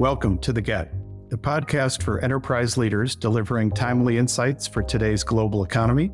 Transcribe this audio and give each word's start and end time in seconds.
Welcome 0.00 0.38
to 0.38 0.54
The 0.54 0.62
Get, 0.62 0.94
the 1.28 1.36
podcast 1.36 2.02
for 2.02 2.24
enterprise 2.24 2.78
leaders 2.78 3.14
delivering 3.14 3.70
timely 3.70 4.16
insights 4.16 4.66
for 4.66 4.82
today's 4.82 5.22
global 5.22 5.62
economy 5.62 6.10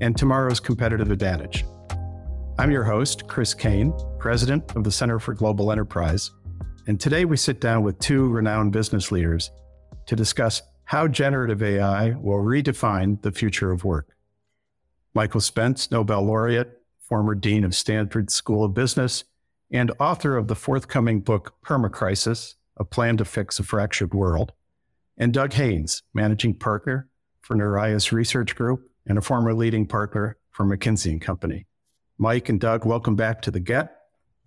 and 0.00 0.16
tomorrow's 0.16 0.58
competitive 0.58 1.12
advantage. 1.12 1.64
I'm 2.58 2.72
your 2.72 2.82
host, 2.82 3.28
Chris 3.28 3.54
Caine, 3.54 3.94
president 4.18 4.74
of 4.74 4.82
the 4.82 4.90
Center 4.90 5.20
for 5.20 5.32
Global 5.32 5.70
Enterprise. 5.70 6.32
And 6.88 6.98
today 6.98 7.24
we 7.24 7.36
sit 7.36 7.60
down 7.60 7.84
with 7.84 8.00
two 8.00 8.26
renowned 8.26 8.72
business 8.72 9.12
leaders 9.12 9.52
to 10.06 10.16
discuss 10.16 10.60
how 10.82 11.06
generative 11.06 11.62
AI 11.62 12.16
will 12.20 12.42
redefine 12.42 13.22
the 13.22 13.30
future 13.30 13.70
of 13.70 13.84
work. 13.84 14.08
Michael 15.14 15.40
Spence, 15.40 15.92
Nobel 15.92 16.22
laureate, 16.22 16.82
former 16.98 17.36
dean 17.36 17.62
of 17.62 17.76
Stanford 17.76 18.28
School 18.28 18.64
of 18.64 18.74
Business, 18.74 19.22
and 19.70 19.92
author 20.00 20.36
of 20.36 20.48
the 20.48 20.56
forthcoming 20.56 21.20
book 21.20 21.54
Permacrisis 21.64 22.54
A 22.80 22.84
Plan 22.84 23.18
to 23.18 23.26
Fix 23.26 23.58
a 23.58 23.62
Fractured 23.62 24.14
World, 24.14 24.52
and 25.18 25.34
Doug 25.34 25.52
Haynes, 25.52 26.02
managing 26.14 26.54
partner 26.54 27.10
for 27.42 27.54
Norias 27.54 28.10
Research 28.10 28.56
Group 28.56 28.90
and 29.06 29.18
a 29.18 29.20
former 29.20 29.52
leading 29.52 29.86
partner 29.86 30.38
for 30.50 30.64
McKinsey 30.64 31.10
and 31.10 31.20
Company. 31.20 31.66
Mike 32.16 32.48
and 32.48 32.58
Doug, 32.58 32.86
welcome 32.86 33.16
back 33.16 33.42
to 33.42 33.50
the 33.50 33.60
Get, 33.60 33.94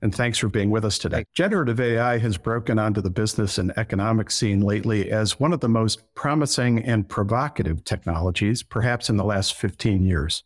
and 0.02 0.16
thanks 0.16 0.40
for 0.40 0.48
being 0.48 0.72
with 0.72 0.84
us 0.84 0.98
today. 0.98 1.26
Generative 1.36 1.80
AI 1.80 2.18
has 2.18 2.38
broken 2.38 2.80
onto 2.80 3.02
the 3.02 3.12
business 3.12 3.60
and 3.60 3.72
economic 3.78 4.32
scene 4.32 4.62
lately 4.62 5.12
as 5.12 5.40
one 5.40 5.54
of 5.54 5.60
the 5.60 5.70
most 5.70 6.02
promising 6.16 6.84
and 6.84 7.08
provocative 7.08 7.84
technologies, 7.84 8.64
perhaps 8.64 9.12
in 9.12 9.18
the 9.18 9.24
last 9.24 9.54
15 9.54 10.08
years. 10.08 10.44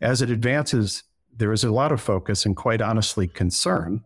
As 0.00 0.22
it 0.22 0.30
advances, 0.30 1.04
there 1.32 1.52
is 1.52 1.62
a 1.62 1.70
lot 1.70 1.92
of 1.92 2.00
focus 2.00 2.44
and 2.44 2.56
quite 2.56 2.82
honestly 2.82 3.28
concern 3.28 4.02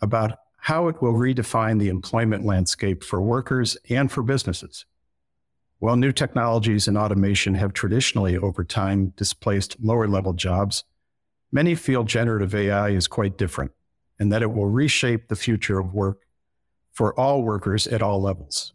about 0.00 0.38
how 0.66 0.88
it 0.88 1.00
will 1.00 1.12
redefine 1.12 1.78
the 1.78 1.88
employment 1.88 2.44
landscape 2.44 3.04
for 3.04 3.22
workers 3.22 3.76
and 3.88 4.10
for 4.10 4.20
businesses. 4.20 4.84
While 5.78 5.94
new 5.94 6.10
technologies 6.10 6.88
and 6.88 6.98
automation 6.98 7.54
have 7.54 7.72
traditionally 7.72 8.36
over 8.36 8.64
time 8.64 9.12
displaced 9.16 9.76
lower 9.80 10.08
level 10.08 10.32
jobs, 10.32 10.82
many 11.52 11.76
feel 11.76 12.02
generative 12.02 12.52
AI 12.52 12.88
is 12.88 13.06
quite 13.06 13.38
different 13.38 13.70
and 14.18 14.32
that 14.32 14.42
it 14.42 14.52
will 14.52 14.66
reshape 14.66 15.28
the 15.28 15.36
future 15.36 15.78
of 15.78 15.94
work 15.94 16.22
for 16.92 17.14
all 17.14 17.44
workers 17.44 17.86
at 17.86 18.02
all 18.02 18.20
levels. 18.20 18.72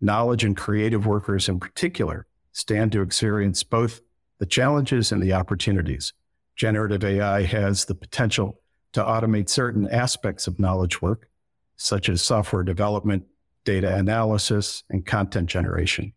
Knowledge 0.00 0.42
and 0.42 0.56
creative 0.56 1.06
workers 1.06 1.48
in 1.48 1.60
particular 1.60 2.26
stand 2.50 2.90
to 2.90 3.02
experience 3.02 3.62
both 3.62 4.00
the 4.40 4.46
challenges 4.46 5.12
and 5.12 5.22
the 5.22 5.32
opportunities. 5.32 6.12
Generative 6.56 7.04
AI 7.04 7.42
has 7.42 7.84
the 7.84 7.94
potential 7.94 8.58
to 8.94 9.02
automate 9.02 9.48
certain 9.48 9.88
aspects 9.88 10.46
of 10.46 10.58
knowledge 10.58 11.02
work, 11.02 11.28
such 11.76 12.08
as 12.08 12.22
software 12.22 12.62
development, 12.62 13.24
data 13.64 13.94
analysis, 13.94 14.84
and 14.88 15.04
content 15.04 15.48
generation. 15.48 16.12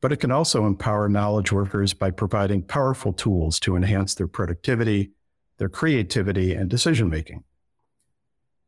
But 0.00 0.12
it 0.12 0.16
can 0.16 0.30
also 0.30 0.66
empower 0.66 1.08
knowledge 1.08 1.52
workers 1.52 1.92
by 1.92 2.10
providing 2.10 2.62
powerful 2.62 3.12
tools 3.12 3.60
to 3.60 3.76
enhance 3.76 4.14
their 4.14 4.26
productivity, 4.26 5.12
their 5.58 5.68
creativity, 5.68 6.54
and 6.54 6.70
decision 6.70 7.08
making. 7.08 7.44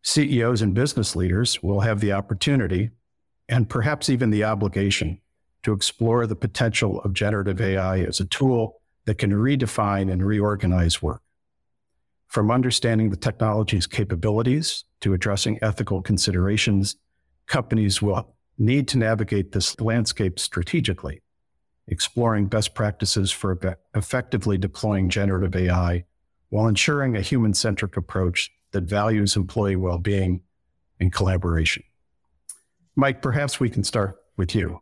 CEOs 0.03 0.61
and 0.61 0.75
business 0.75 1.17
leaders 1.17 1.63
will 1.63 1.81
have 1.81 2.01
the 2.01 2.13
opportunity 2.13 2.91
and 3.49 3.71
perhaps 3.71 4.11
even 4.11 4.31
the 4.31 4.45
obligation 4.45 5.21
to 5.63 5.73
explore 5.73 6.27
the 6.27 6.37
potential 6.37 7.01
of 7.01 7.15
generative 7.15 7.61
AI 7.61 8.01
as 8.01 8.21
a 8.21 8.25
tool 8.25 8.81
that 9.07 9.19
can 9.19 9.33
redefine 9.33 10.11
and 10.11 10.25
reorganize 10.25 11.01
work. 11.01 11.23
From 12.29 12.51
understanding 12.51 13.11
the 13.11 13.17
technology's 13.17 13.87
capabilities 13.87 14.85
to 15.01 15.15
addressing 15.15 15.59
ethical 15.63 16.03
considerations, 16.03 16.97
companies 17.47 18.03
will 18.03 18.35
need 18.59 18.89
to 18.89 18.99
navigate 18.99 19.53
this 19.53 19.81
landscape 19.81 20.39
strategically, 20.39 21.23
exploring 21.87 22.47
best 22.47 22.75
practices 22.75 23.31
for 23.31 23.59
effectively 23.95 24.59
deploying 24.59 25.09
generative 25.09 25.55
AI 25.55 26.05
while 26.51 26.69
ensuring 26.69 27.17
a 27.17 27.21
human 27.21 27.55
centric 27.55 27.97
approach 27.97 28.51
that 28.73 28.85
values 28.85 29.37
employee 29.37 29.77
well 29.77 29.99
being 29.99 30.41
and 31.01 31.13
collaboration. 31.13 31.83
Mike, 32.97 33.21
perhaps 33.23 33.59
we 33.59 33.69
can 33.69 33.83
start 33.83 34.17
with 34.37 34.55
you. 34.55 34.81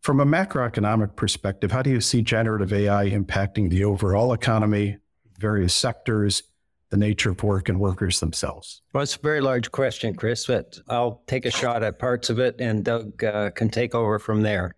From 0.00 0.18
a 0.18 0.24
macroeconomic 0.24 1.14
perspective, 1.14 1.70
how 1.70 1.82
do 1.82 1.90
you 1.90 2.00
see 2.00 2.22
generative 2.22 2.72
AI 2.72 3.10
impacting 3.10 3.68
the 3.68 3.84
overall 3.84 4.32
economy, 4.32 4.96
various 5.40 5.74
sectors, 5.74 6.42
the 6.90 6.96
nature 6.96 7.30
of 7.30 7.42
work, 7.42 7.68
and 7.68 7.80
workers 7.80 8.20
themselves? 8.20 8.82
Well, 8.92 9.02
it's 9.02 9.16
a 9.16 9.20
very 9.20 9.40
large 9.40 9.70
question, 9.70 10.14
Chris, 10.14 10.46
but 10.46 10.78
I'll 10.88 11.22
take 11.26 11.46
a 11.46 11.50
shot 11.50 11.82
at 11.82 11.98
parts 11.98 12.30
of 12.30 12.38
it 12.38 12.56
and 12.58 12.84
Doug 12.84 13.22
uh, 13.24 13.50
can 13.50 13.70
take 13.70 13.94
over 13.94 14.18
from 14.18 14.42
there. 14.42 14.74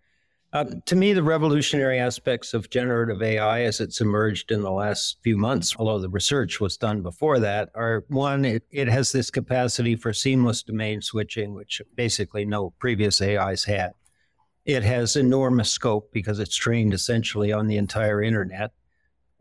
Uh, 0.53 0.65
to 0.85 0.95
me, 0.95 1.13
the 1.13 1.23
revolutionary 1.23 1.97
aspects 1.97 2.53
of 2.53 2.69
generative 2.69 3.23
AI 3.23 3.63
as 3.63 3.79
it's 3.79 4.01
emerged 4.01 4.51
in 4.51 4.61
the 4.61 4.71
last 4.71 5.17
few 5.23 5.35
months, 5.35 5.75
although 5.79 5.97
the 5.97 6.07
research 6.07 6.61
was 6.61 6.77
done 6.77 7.01
before 7.01 7.39
that, 7.39 7.69
are 7.73 8.05
one, 8.09 8.45
it, 8.45 8.63
it 8.69 8.87
has 8.87 9.11
this 9.11 9.31
capacity 9.31 9.95
for 9.95 10.13
seamless 10.13 10.61
domain 10.61 11.01
switching, 11.01 11.55
which 11.55 11.81
basically 11.95 12.45
no 12.45 12.69
previous 12.77 13.19
AIs 13.19 13.63
had. 13.63 13.93
It 14.63 14.83
has 14.83 15.15
enormous 15.15 15.71
scope 15.71 16.11
because 16.13 16.39
it's 16.39 16.55
trained 16.55 16.93
essentially 16.93 17.51
on 17.51 17.65
the 17.65 17.77
entire 17.77 18.21
internet. 18.21 18.73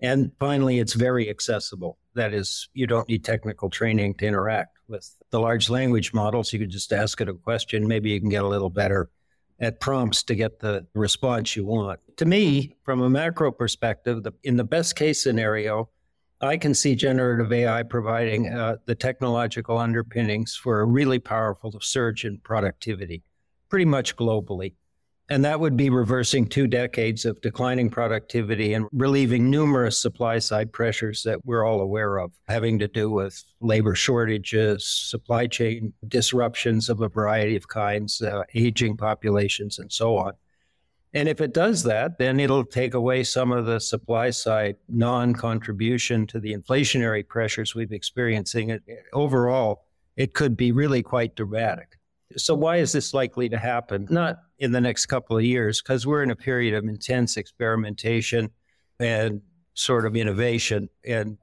And 0.03 0.33
finally, 0.41 0.81
it's 0.81 0.95
very 0.95 1.31
accessible. 1.31 1.97
That 2.15 2.35
is, 2.35 2.69
you 2.75 2.87
don't 2.87 3.09
need 3.09 3.25
technical 3.25 3.71
training 3.71 4.15
to 4.15 4.27
interact 4.27 4.77
with 4.89 5.09
the 5.31 5.41
large 5.41 5.71
language 5.71 6.13
models. 6.13 6.53
You 6.53 6.59
could 6.59 6.71
just 6.71 6.93
ask 6.93 7.21
it 7.21 7.29
a 7.29 7.35
question. 7.35 7.87
Maybe 7.87 8.11
you 8.11 8.21
can 8.21 8.29
get 8.29 8.43
a 8.43 8.49
little 8.49 8.69
better 8.69 9.11
at 9.61 9.79
prompts 9.81 10.25
to 10.25 10.35
get 10.35 10.59
the 10.59 10.85
response 10.95 11.55
you 11.55 11.65
want. 11.65 12.01
To 12.17 12.25
me, 12.25 12.75
from 12.83 13.01
a 13.01 13.09
macro 13.09 13.53
perspective, 13.53 14.25
the, 14.25 14.33
in 14.43 14.57
the 14.57 14.65
best 14.65 14.97
case 14.97 15.23
scenario, 15.23 15.89
I 16.41 16.57
can 16.57 16.75
see 16.75 16.97
generative 16.97 17.53
AI 17.53 17.85
providing 17.85 18.49
uh, 18.49 18.79
the 18.87 18.97
technological 18.97 19.79
underpinnings 19.79 20.57
for 20.57 20.81
a 20.81 20.85
really 20.85 21.21
powerful 21.21 21.73
surge 21.81 22.25
in 22.25 22.39
productivity, 22.39 23.23
pretty 23.69 23.85
much 23.85 24.17
globally. 24.17 24.75
And 25.31 25.45
that 25.45 25.61
would 25.61 25.77
be 25.77 25.89
reversing 25.89 26.47
two 26.47 26.67
decades 26.67 27.25
of 27.25 27.41
declining 27.41 27.89
productivity 27.91 28.75
and 28.75 28.87
relieving 28.93 29.49
numerous 29.49 29.99
supply 30.01 30.39
side 30.39 30.73
pressures 30.73 31.23
that 31.23 31.45
we're 31.45 31.65
all 31.65 31.81
aware 31.81 32.19
of, 32.19 32.33
having 32.49 32.79
to 32.81 32.89
do 32.89 33.09
with 33.11 33.43
labor 33.61 33.95
shortages, 33.95 34.85
supply 34.85 35.47
chain 35.47 35.93
disruptions 36.09 36.89
of 36.89 37.01
a 37.01 37.09
variety 37.09 37.57
of 37.57 37.69
kinds, 37.69 38.21
uh, 38.21 38.43
aging 38.55 38.97
populations, 38.97 39.79
and 39.79 39.91
so 39.93 40.17
on. 40.19 40.33
And 41.15 41.29
if 41.29 41.41
it 41.41 41.53
does 41.53 41.83
that, 41.85 42.19
then 42.19 42.41
it'll 42.41 42.65
take 42.65 42.95
away 42.95 43.23
some 43.23 43.53
of 43.53 43.67
the 43.67 43.81
supply 43.81 44.31
side 44.31 44.77
non 44.89 45.35
contribution 45.35 46.27
to 46.29 46.41
the 46.41 46.55
inflationary 46.55 47.27
pressures 47.27 47.75
we've 47.75 47.93
experiencing. 47.93 48.79
Overall, 49.13 49.85
it 50.17 50.35
could 50.35 50.57
be 50.57 50.73
really 50.73 51.03
quite 51.03 51.37
dramatic. 51.37 51.99
So, 52.37 52.55
why 52.55 52.79
is 52.79 52.93
this 52.93 53.15
likely 53.15 53.49
to 53.49 53.59
happen? 53.59 54.07
Not 54.11 54.39
in 54.59 54.73
the 54.73 54.81
next 54.81 55.07
couple 55.07 55.37
of 55.37 55.45
years, 55.45 55.83
because 55.83 56.07
we're 56.07 56.23
in 56.23 56.31
a 56.31 56.37
period 56.37 56.75
of 56.75 56.85
intense 56.85 57.37
experimentation 57.37 58.51
and 59.01 59.41
sort 59.75 60.07
of 60.07 60.17
innovation. 60.17 60.89
And 61.05 61.39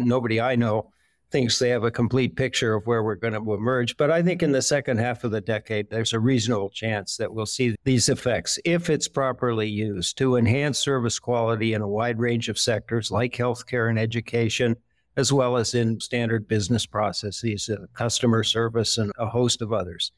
nobody 0.00 0.40
I 0.40 0.56
know 0.56 0.90
thinks 1.30 1.58
they 1.58 1.70
have 1.70 1.84
a 1.84 1.90
complete 1.90 2.36
picture 2.36 2.74
of 2.74 2.86
where 2.86 3.02
we're 3.02 3.14
going 3.14 3.32
to 3.32 3.54
emerge. 3.54 3.96
But 3.96 4.10
I 4.10 4.22
think 4.22 4.42
in 4.42 4.52
the 4.52 4.62
second 4.62 4.98
half 4.98 5.24
of 5.24 5.30
the 5.30 5.40
decade, 5.40 5.88
there's 5.88 6.12
a 6.12 6.18
reasonable 6.18 6.70
chance 6.70 7.16
that 7.18 7.32
we'll 7.32 7.46
see 7.46 7.76
these 7.84 8.08
effects 8.08 8.58
if 8.64 8.90
it's 8.90 9.08
properly 9.08 9.68
used 9.68 10.18
to 10.18 10.36
enhance 10.36 10.78
service 10.78 11.18
quality 11.18 11.72
in 11.74 11.82
a 11.82 11.88
wide 11.88 12.18
range 12.18 12.48
of 12.48 12.58
sectors 12.58 13.10
like 13.10 13.34
healthcare 13.34 13.88
and 13.88 13.98
education 13.98 14.76
as 15.20 15.32
well 15.32 15.56
as 15.56 15.74
in 15.74 16.00
standard 16.00 16.48
business 16.48 16.86
processes, 16.86 17.68
uh, 17.68 17.86
customer 17.94 18.42
service, 18.42 18.98
and 18.98 19.12
a 19.18 19.26
host 19.26 19.62
of 19.62 19.72
others. 19.72 20.10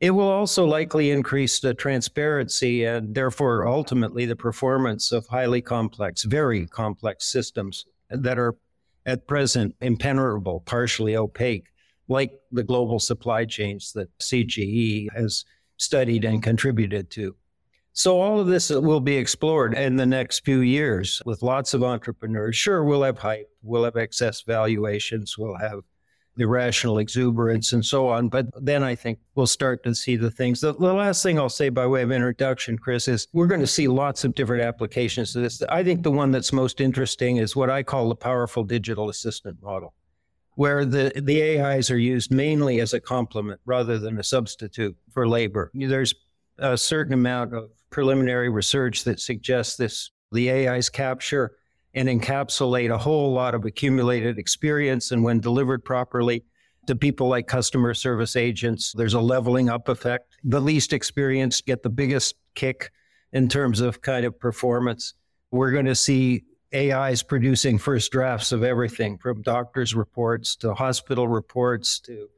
It 0.00 0.10
will 0.10 0.28
also 0.28 0.66
likely 0.66 1.10
increase 1.10 1.60
the 1.60 1.72
transparency 1.72 2.84
and 2.84 3.14
therefore 3.14 3.66
ultimately 3.66 4.26
the 4.26 4.36
performance 4.36 5.12
of 5.12 5.26
highly 5.26 5.62
complex, 5.62 6.24
very 6.24 6.66
complex 6.66 7.26
systems 7.26 7.86
that 8.10 8.38
are 8.38 8.54
at 9.06 9.26
present 9.26 9.74
impenetrable, 9.80 10.60
partially 10.60 11.16
opaque, 11.16 11.68
like 12.08 12.32
the 12.52 12.62
global 12.62 12.98
supply 12.98 13.44
chains 13.46 13.92
that 13.92 14.16
CGE 14.18 15.08
has 15.16 15.44
studied 15.78 16.24
and 16.24 16.42
contributed 16.42 17.10
to. 17.10 17.34
So 17.96 18.20
all 18.20 18.40
of 18.40 18.48
this 18.48 18.72
uh, 18.72 18.80
will 18.80 18.98
be 18.98 19.16
explored 19.16 19.74
in 19.74 19.94
the 19.94 20.04
next 20.04 20.44
few 20.44 20.60
years 20.60 21.22
with 21.24 21.42
lots 21.42 21.74
of 21.74 21.84
entrepreneurs. 21.84 22.56
Sure, 22.56 22.82
we'll 22.82 23.04
have 23.04 23.18
hype, 23.18 23.48
we'll 23.62 23.84
have 23.84 23.96
excess 23.96 24.42
valuations, 24.42 25.38
we'll 25.38 25.56
have 25.56 25.78
irrational 26.36 26.98
exuberance 26.98 27.72
and 27.72 27.84
so 27.84 28.08
on. 28.08 28.28
But 28.28 28.46
then 28.60 28.82
I 28.82 28.96
think 28.96 29.20
we'll 29.36 29.46
start 29.46 29.84
to 29.84 29.94
see 29.94 30.16
the 30.16 30.32
things. 30.32 30.60
The, 30.60 30.72
the, 30.74 30.92
last 30.92 31.22
thing 31.22 31.38
I'll 31.38 31.48
say 31.48 31.68
by 31.68 31.86
way 31.86 32.02
of 32.02 32.10
introduction, 32.10 32.76
Chris, 32.76 33.06
is 33.06 33.28
we're 33.32 33.46
going 33.46 33.60
to 33.60 33.66
see 33.68 33.86
lots 33.86 34.24
of 34.24 34.34
different 34.34 34.64
applications 34.64 35.32
to 35.32 35.38
this. 35.38 35.62
I 35.68 35.84
think 35.84 36.02
the 36.02 36.10
one 36.10 36.32
that's 36.32 36.52
most 36.52 36.80
interesting 36.80 37.36
is 37.36 37.54
what 37.54 37.70
I 37.70 37.84
call 37.84 38.08
the 38.08 38.16
powerful 38.16 38.64
digital 38.64 39.08
assistant 39.08 39.62
model. 39.62 39.94
where 40.56 40.84
the, 40.84 41.12
the 41.14 41.60
AIs 41.60 41.92
are 41.92 41.98
used 41.98 42.32
mainly 42.32 42.80
as 42.80 42.92
a 42.92 43.00
complement 43.00 43.60
rather 43.66 44.00
than 44.00 44.18
a 44.18 44.24
substitute 44.24 44.96
for 45.12 45.28
labor. 45.28 45.70
There's 45.74 46.14
a 46.58 46.76
certain 46.76 47.12
amount 47.12 47.54
of 47.54 47.70
preliminary 47.90 48.48
research 48.48 49.04
that 49.04 49.20
suggests 49.20 49.76
this 49.76 50.10
the 50.32 50.50
AIs 50.50 50.88
capture 50.88 51.52
and 51.94 52.08
encapsulate 52.08 52.92
a 52.92 52.98
whole 52.98 53.32
lot 53.32 53.54
of 53.54 53.64
accumulated 53.64 54.38
experience. 54.38 55.12
And 55.12 55.22
when 55.22 55.40
delivered 55.40 55.84
properly 55.84 56.44
to 56.86 56.96
people 56.96 57.28
like 57.28 57.46
customer 57.46 57.94
service 57.94 58.36
agents, 58.36 58.92
there's 58.92 59.14
a 59.14 59.20
leveling 59.20 59.68
up 59.68 59.88
effect. 59.88 60.36
The 60.42 60.60
least 60.60 60.92
experienced 60.92 61.66
get 61.66 61.82
the 61.82 61.90
biggest 61.90 62.34
kick 62.54 62.90
in 63.32 63.48
terms 63.48 63.80
of 63.80 64.02
kind 64.02 64.26
of 64.26 64.38
performance. 64.38 65.14
We're 65.50 65.70
going 65.70 65.86
to 65.86 65.94
see 65.94 66.44
AIs 66.74 67.22
producing 67.22 67.78
first 67.78 68.10
drafts 68.10 68.50
of 68.50 68.64
everything 68.64 69.18
from 69.18 69.42
doctors' 69.42 69.94
reports 69.94 70.56
to 70.56 70.74
hospital 70.74 71.28
reports 71.28 72.00
to 72.00 72.28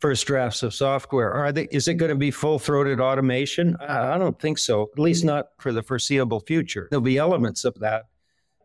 first 0.00 0.26
drafts 0.26 0.62
of 0.62 0.74
software. 0.74 1.32
Are 1.32 1.52
they, 1.52 1.68
is 1.70 1.88
it 1.88 1.94
going 1.94 2.10
to 2.10 2.16
be 2.16 2.30
full 2.30 2.58
throated 2.58 3.00
automation? 3.00 3.76
I 3.80 4.18
don't 4.18 4.38
think 4.38 4.58
so, 4.58 4.90
at 4.92 4.98
least 4.98 5.24
not 5.24 5.48
for 5.58 5.72
the 5.72 5.82
foreseeable 5.82 6.40
future. 6.40 6.88
There'll 6.90 7.02
be 7.02 7.18
elements 7.18 7.64
of 7.64 7.74
that. 7.80 8.04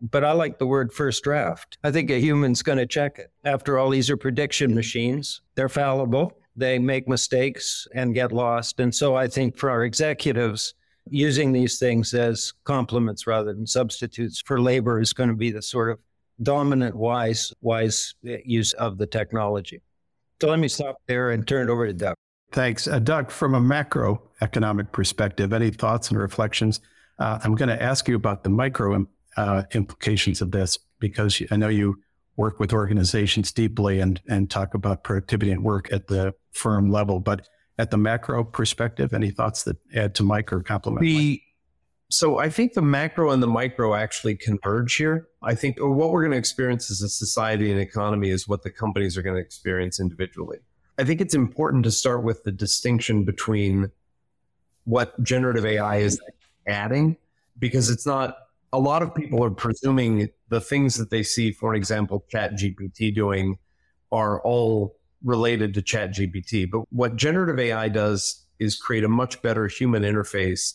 But 0.01 0.23
I 0.23 0.31
like 0.31 0.59
the 0.59 0.67
word 0.67 0.93
first 0.93 1.23
draft. 1.23 1.77
I 1.83 1.91
think 1.91 2.09
a 2.09 2.19
human's 2.19 2.61
going 2.61 2.77
to 2.77 2.85
check 2.85 3.19
it. 3.19 3.31
After 3.43 3.77
all, 3.77 3.89
these 3.89 4.09
are 4.09 4.17
prediction 4.17 4.73
machines, 4.73 5.41
they're 5.55 5.69
fallible, 5.69 6.33
they 6.55 6.79
make 6.79 7.07
mistakes 7.07 7.87
and 7.93 8.13
get 8.13 8.31
lost. 8.31 8.79
And 8.79 8.95
so 8.95 9.15
I 9.15 9.27
think 9.27 9.57
for 9.57 9.69
our 9.69 9.83
executives, 9.83 10.73
using 11.09 11.51
these 11.51 11.79
things 11.79 12.13
as 12.13 12.53
complements 12.63 13.27
rather 13.27 13.53
than 13.53 13.65
substitutes 13.65 14.41
for 14.41 14.61
labor 14.61 14.99
is 14.99 15.13
going 15.13 15.29
to 15.29 15.35
be 15.35 15.51
the 15.51 15.61
sort 15.61 15.91
of 15.91 15.99
dominant 16.41 16.95
wise 16.95 17.51
wise 17.61 18.13
uh, 18.27 18.33
use 18.45 18.73
of 18.73 18.97
the 18.97 19.07
technology. 19.07 19.81
So 20.41 20.49
let 20.49 20.59
me 20.59 20.67
stop 20.67 21.01
there 21.07 21.31
and 21.31 21.47
turn 21.47 21.69
it 21.69 21.71
over 21.71 21.87
to 21.87 21.93
Doug. 21.93 22.15
Thanks. 22.51 22.87
Uh, 22.87 22.99
Doug, 22.99 23.29
from 23.29 23.53
a 23.55 23.59
macroeconomic 23.59 24.91
perspective, 24.91 25.53
any 25.53 25.69
thoughts 25.69 26.09
and 26.09 26.19
reflections? 26.19 26.79
Uh, 27.19 27.39
I'm 27.43 27.55
going 27.55 27.69
to 27.69 27.81
ask 27.81 28.07
you 28.07 28.15
about 28.15 28.43
the 28.43 28.49
micro 28.49 29.05
uh, 29.37 29.63
implications 29.73 30.41
of 30.41 30.51
this 30.51 30.79
because 30.99 31.41
I 31.51 31.57
know 31.57 31.67
you 31.67 32.01
work 32.37 32.59
with 32.59 32.71
organizations 32.71 33.51
deeply 33.51 33.99
and, 33.99 34.21
and 34.29 34.49
talk 34.49 34.73
about 34.73 35.03
productivity 35.03 35.51
and 35.51 35.63
work 35.63 35.91
at 35.91 36.07
the 36.07 36.33
firm 36.53 36.89
level. 36.89 37.19
But 37.19 37.47
at 37.79 37.89
the 37.89 37.97
macro 37.97 38.43
perspective? 38.43 39.13
Any 39.13 39.31
thoughts 39.31 39.63
that 39.63 39.77
add 39.95 40.13
to 40.15 40.23
Mike 40.23 40.53
or 40.53 40.61
complement? 40.61 41.01
The, 41.01 41.41
so 42.09 42.39
I 42.39 42.49
think 42.49 42.73
the 42.73 42.81
macro 42.81 43.29
and 43.31 43.41
the 43.41 43.47
micro 43.47 43.93
actually 43.93 44.35
converge 44.35 44.95
here. 44.95 45.27
I 45.43 45.53
think 45.53 45.77
what 45.79 46.11
we're 46.11 46.21
going 46.21 46.31
to 46.31 46.37
experience 46.37 46.89
as 46.89 47.01
a 47.01 47.09
society 47.09 47.71
and 47.71 47.79
economy 47.79 48.29
is 48.29 48.47
what 48.47 48.63
the 48.63 48.71
companies 48.71 49.17
are 49.17 49.21
going 49.21 49.35
to 49.35 49.41
experience 49.41 49.99
individually. 49.99 50.57
I 50.97 51.03
think 51.03 51.21
it's 51.21 51.35
important 51.35 51.83
to 51.85 51.91
start 51.91 52.23
with 52.23 52.43
the 52.43 52.51
distinction 52.51 53.25
between 53.25 53.91
what 54.85 55.21
generative 55.23 55.65
AI 55.65 55.97
is 55.97 56.19
adding, 56.67 57.15
because 57.59 57.89
it's 57.89 58.05
not 58.05 58.37
a 58.73 58.79
lot 58.79 59.01
of 59.01 59.13
people 59.13 59.43
are 59.43 59.51
presuming 59.51 60.29
the 60.49 60.61
things 60.61 60.95
that 60.95 61.11
they 61.11 61.23
see, 61.23 61.51
for 61.51 61.75
example, 61.75 62.25
Chat 62.29 62.53
GPT 62.53 63.13
doing 63.13 63.57
are 64.11 64.41
all 64.41 64.95
related 65.23 65.73
to 65.75 65.81
Chat 65.81 66.11
GPT. 66.11 66.69
But 66.69 66.81
what 66.91 67.15
generative 67.15 67.59
AI 67.59 67.87
does 67.89 68.45
is 68.57 68.75
create 68.75 69.03
a 69.03 69.09
much 69.09 69.41
better 69.41 69.67
human 69.67 70.03
interface. 70.03 70.73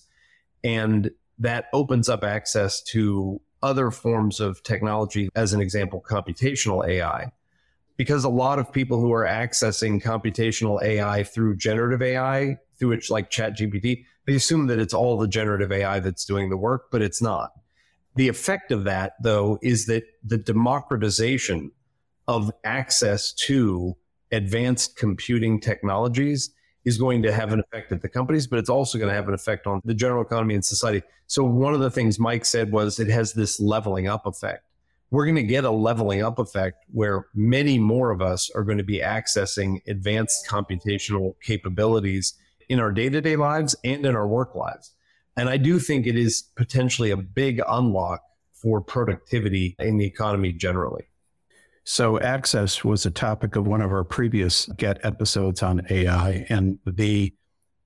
And 0.62 1.10
that 1.38 1.66
opens 1.72 2.08
up 2.08 2.24
access 2.24 2.82
to 2.82 3.40
other 3.62 3.90
forms 3.90 4.40
of 4.40 4.62
technology, 4.62 5.28
as 5.34 5.52
an 5.52 5.60
example, 5.60 6.04
computational 6.06 6.86
AI. 6.86 7.32
Because 7.96 8.24
a 8.24 8.28
lot 8.28 8.58
of 8.58 8.72
people 8.72 9.00
who 9.00 9.12
are 9.12 9.24
accessing 9.24 10.02
computational 10.02 10.82
AI 10.82 11.22
through 11.22 11.56
generative 11.56 12.02
AI, 12.02 12.58
through 12.78 12.90
which 12.90 13.10
like 13.10 13.30
ChatGPT, 13.30 14.04
they 14.26 14.34
assume 14.34 14.66
that 14.66 14.78
it's 14.78 14.94
all 14.94 15.16
the 15.16 15.28
generative 15.28 15.72
AI 15.72 16.00
that's 16.00 16.24
doing 16.24 16.50
the 16.50 16.56
work, 16.56 16.90
but 16.90 17.02
it's 17.02 17.22
not. 17.22 17.52
The 18.16 18.28
effect 18.28 18.70
of 18.70 18.84
that, 18.84 19.14
though, 19.22 19.58
is 19.62 19.86
that 19.86 20.04
the 20.22 20.38
democratization 20.38 21.72
of 22.28 22.50
access 22.64 23.32
to 23.32 23.96
advanced 24.32 24.96
computing 24.96 25.60
technologies 25.60 26.50
is 26.84 26.98
going 26.98 27.22
to 27.22 27.32
have 27.32 27.52
an 27.52 27.60
effect 27.60 27.92
at 27.92 28.02
the 28.02 28.08
companies, 28.08 28.46
but 28.46 28.58
it's 28.58 28.68
also 28.68 28.98
going 28.98 29.08
to 29.08 29.14
have 29.14 29.28
an 29.28 29.34
effect 29.34 29.66
on 29.66 29.80
the 29.84 29.94
general 29.94 30.22
economy 30.22 30.54
and 30.54 30.64
society. 30.64 31.02
So, 31.26 31.44
one 31.44 31.74
of 31.74 31.80
the 31.80 31.90
things 31.90 32.18
Mike 32.18 32.44
said 32.44 32.72
was 32.72 32.98
it 32.98 33.08
has 33.08 33.32
this 33.32 33.60
leveling 33.60 34.08
up 34.08 34.26
effect. 34.26 34.64
We're 35.10 35.26
going 35.26 35.36
to 35.36 35.42
get 35.42 35.64
a 35.64 35.70
leveling 35.70 36.22
up 36.22 36.38
effect 36.38 36.84
where 36.92 37.26
many 37.34 37.78
more 37.78 38.10
of 38.10 38.20
us 38.20 38.50
are 38.50 38.64
going 38.64 38.78
to 38.78 38.84
be 38.84 39.00
accessing 39.00 39.80
advanced 39.86 40.46
computational 40.48 41.34
capabilities 41.40 42.34
in 42.68 42.80
our 42.80 42.90
day 42.90 43.08
to 43.08 43.20
day 43.20 43.36
lives 43.36 43.76
and 43.84 44.04
in 44.04 44.16
our 44.16 44.26
work 44.26 44.54
lives. 44.54 44.92
And 45.36 45.48
I 45.48 45.56
do 45.56 45.78
think 45.78 46.06
it 46.06 46.16
is 46.16 46.42
potentially 46.56 47.10
a 47.10 47.16
big 47.16 47.60
unlock 47.66 48.22
for 48.52 48.80
productivity 48.80 49.76
in 49.78 49.98
the 49.98 50.06
economy 50.06 50.52
generally. 50.52 51.04
So, 51.84 52.18
access 52.18 52.82
was 52.82 53.04
a 53.04 53.10
topic 53.10 53.56
of 53.56 53.66
one 53.66 53.82
of 53.82 53.92
our 53.92 54.04
previous 54.04 54.66
Get 54.76 55.04
episodes 55.04 55.62
on 55.62 55.86
AI, 55.90 56.46
and 56.48 56.78
the 56.86 57.34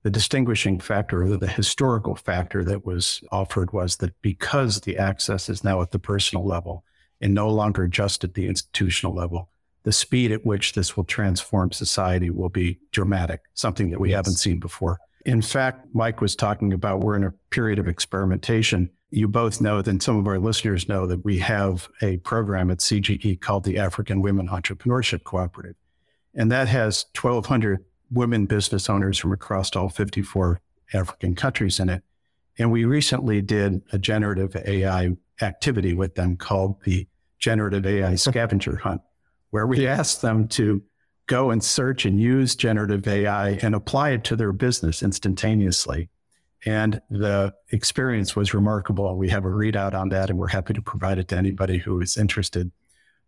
the 0.03 0.09
distinguishing 0.09 0.79
factor, 0.79 1.23
or 1.23 1.35
the 1.35 1.47
historical 1.47 2.15
factor 2.15 2.63
that 2.63 2.85
was 2.85 3.21
offered, 3.33 3.73
was 3.73 3.97
that 3.97 4.13
because 4.21 4.79
the 4.81 4.97
access 4.97 5.49
is 5.49 5.63
now 5.65 5.81
at 5.81 5.91
the 5.91 5.99
personal 5.99 6.45
level 6.45 6.85
and 7.19 7.33
no 7.33 7.49
longer 7.49 7.85
just 7.85 8.23
at 8.23 8.33
the 8.33 8.47
institutional 8.47 9.13
level, 9.13 9.49
the 9.83 9.91
speed 9.91 10.31
at 10.31 10.45
which 10.45 10.71
this 10.71 10.95
will 10.95 11.03
transform 11.03 11.73
society 11.73 12.29
will 12.29 12.49
be 12.49 12.79
dramatic, 12.91 13.41
something 13.53 13.89
that 13.89 13.99
we 13.99 14.11
yes. 14.11 14.17
haven't 14.17 14.35
seen 14.35 14.59
before. 14.59 14.99
In 15.29 15.41
fact, 15.41 15.87
Mike 15.93 16.21
was 16.21 16.35
talking 16.35 16.73
about 16.73 17.01
we're 17.01 17.15
in 17.15 17.23
a 17.23 17.31
period 17.51 17.79
of 17.79 17.87
experimentation 17.87 18.89
you 19.11 19.27
both 19.27 19.59
know, 19.59 19.79
and 19.79 20.01
some 20.01 20.17
of 20.17 20.27
our 20.27 20.39
listeners 20.39 20.87
know, 20.87 21.07
that 21.07 21.25
we 21.25 21.39
have 21.39 21.89
a 22.01 22.17
program 22.17 22.69
at 22.69 22.79
CGE 22.79 23.41
called 23.41 23.63
the 23.63 23.79
African 23.79 24.21
Women 24.21 24.47
Entrepreneurship 24.47 25.23
Cooperative. 25.23 25.75
And 26.35 26.51
that 26.51 26.67
has 26.67 27.05
1,200 27.19 27.83
women 28.11 28.45
business 28.45 28.89
owners 28.89 29.17
from 29.17 29.31
across 29.31 29.75
all 29.75 29.89
54 29.89 30.61
African 30.93 31.35
countries 31.35 31.79
in 31.79 31.89
it. 31.89 32.03
And 32.57 32.71
we 32.71 32.85
recently 32.85 33.41
did 33.41 33.81
a 33.91 33.97
generative 33.97 34.55
AI 34.55 35.15
activity 35.41 35.93
with 35.93 36.15
them 36.15 36.37
called 36.37 36.81
the 36.83 37.07
Generative 37.39 37.85
AI 37.85 38.15
Scavenger 38.15 38.77
Hunt, 38.77 39.01
where 39.49 39.65
we 39.65 39.87
asked 39.87 40.21
them 40.21 40.47
to 40.49 40.83
go 41.29 41.49
and 41.51 41.63
search 41.63 42.05
and 42.05 42.19
use 42.19 42.55
generative 42.55 43.07
AI 43.07 43.51
and 43.61 43.73
apply 43.73 44.09
it 44.09 44.25
to 44.25 44.35
their 44.35 44.51
business 44.51 45.01
instantaneously 45.01 46.09
and 46.65 47.01
the 47.09 47.53
experience 47.71 48.35
was 48.35 48.53
remarkable. 48.53 49.15
We 49.15 49.29
have 49.29 49.45
a 49.45 49.49
readout 49.49 49.93
on 49.93 50.09
that, 50.09 50.29
and 50.29 50.37
we're 50.37 50.47
happy 50.47 50.73
to 50.73 50.81
provide 50.81 51.17
it 51.17 51.29
to 51.29 51.37
anybody 51.37 51.77
who 51.77 52.01
is 52.01 52.17
interested. 52.17 52.71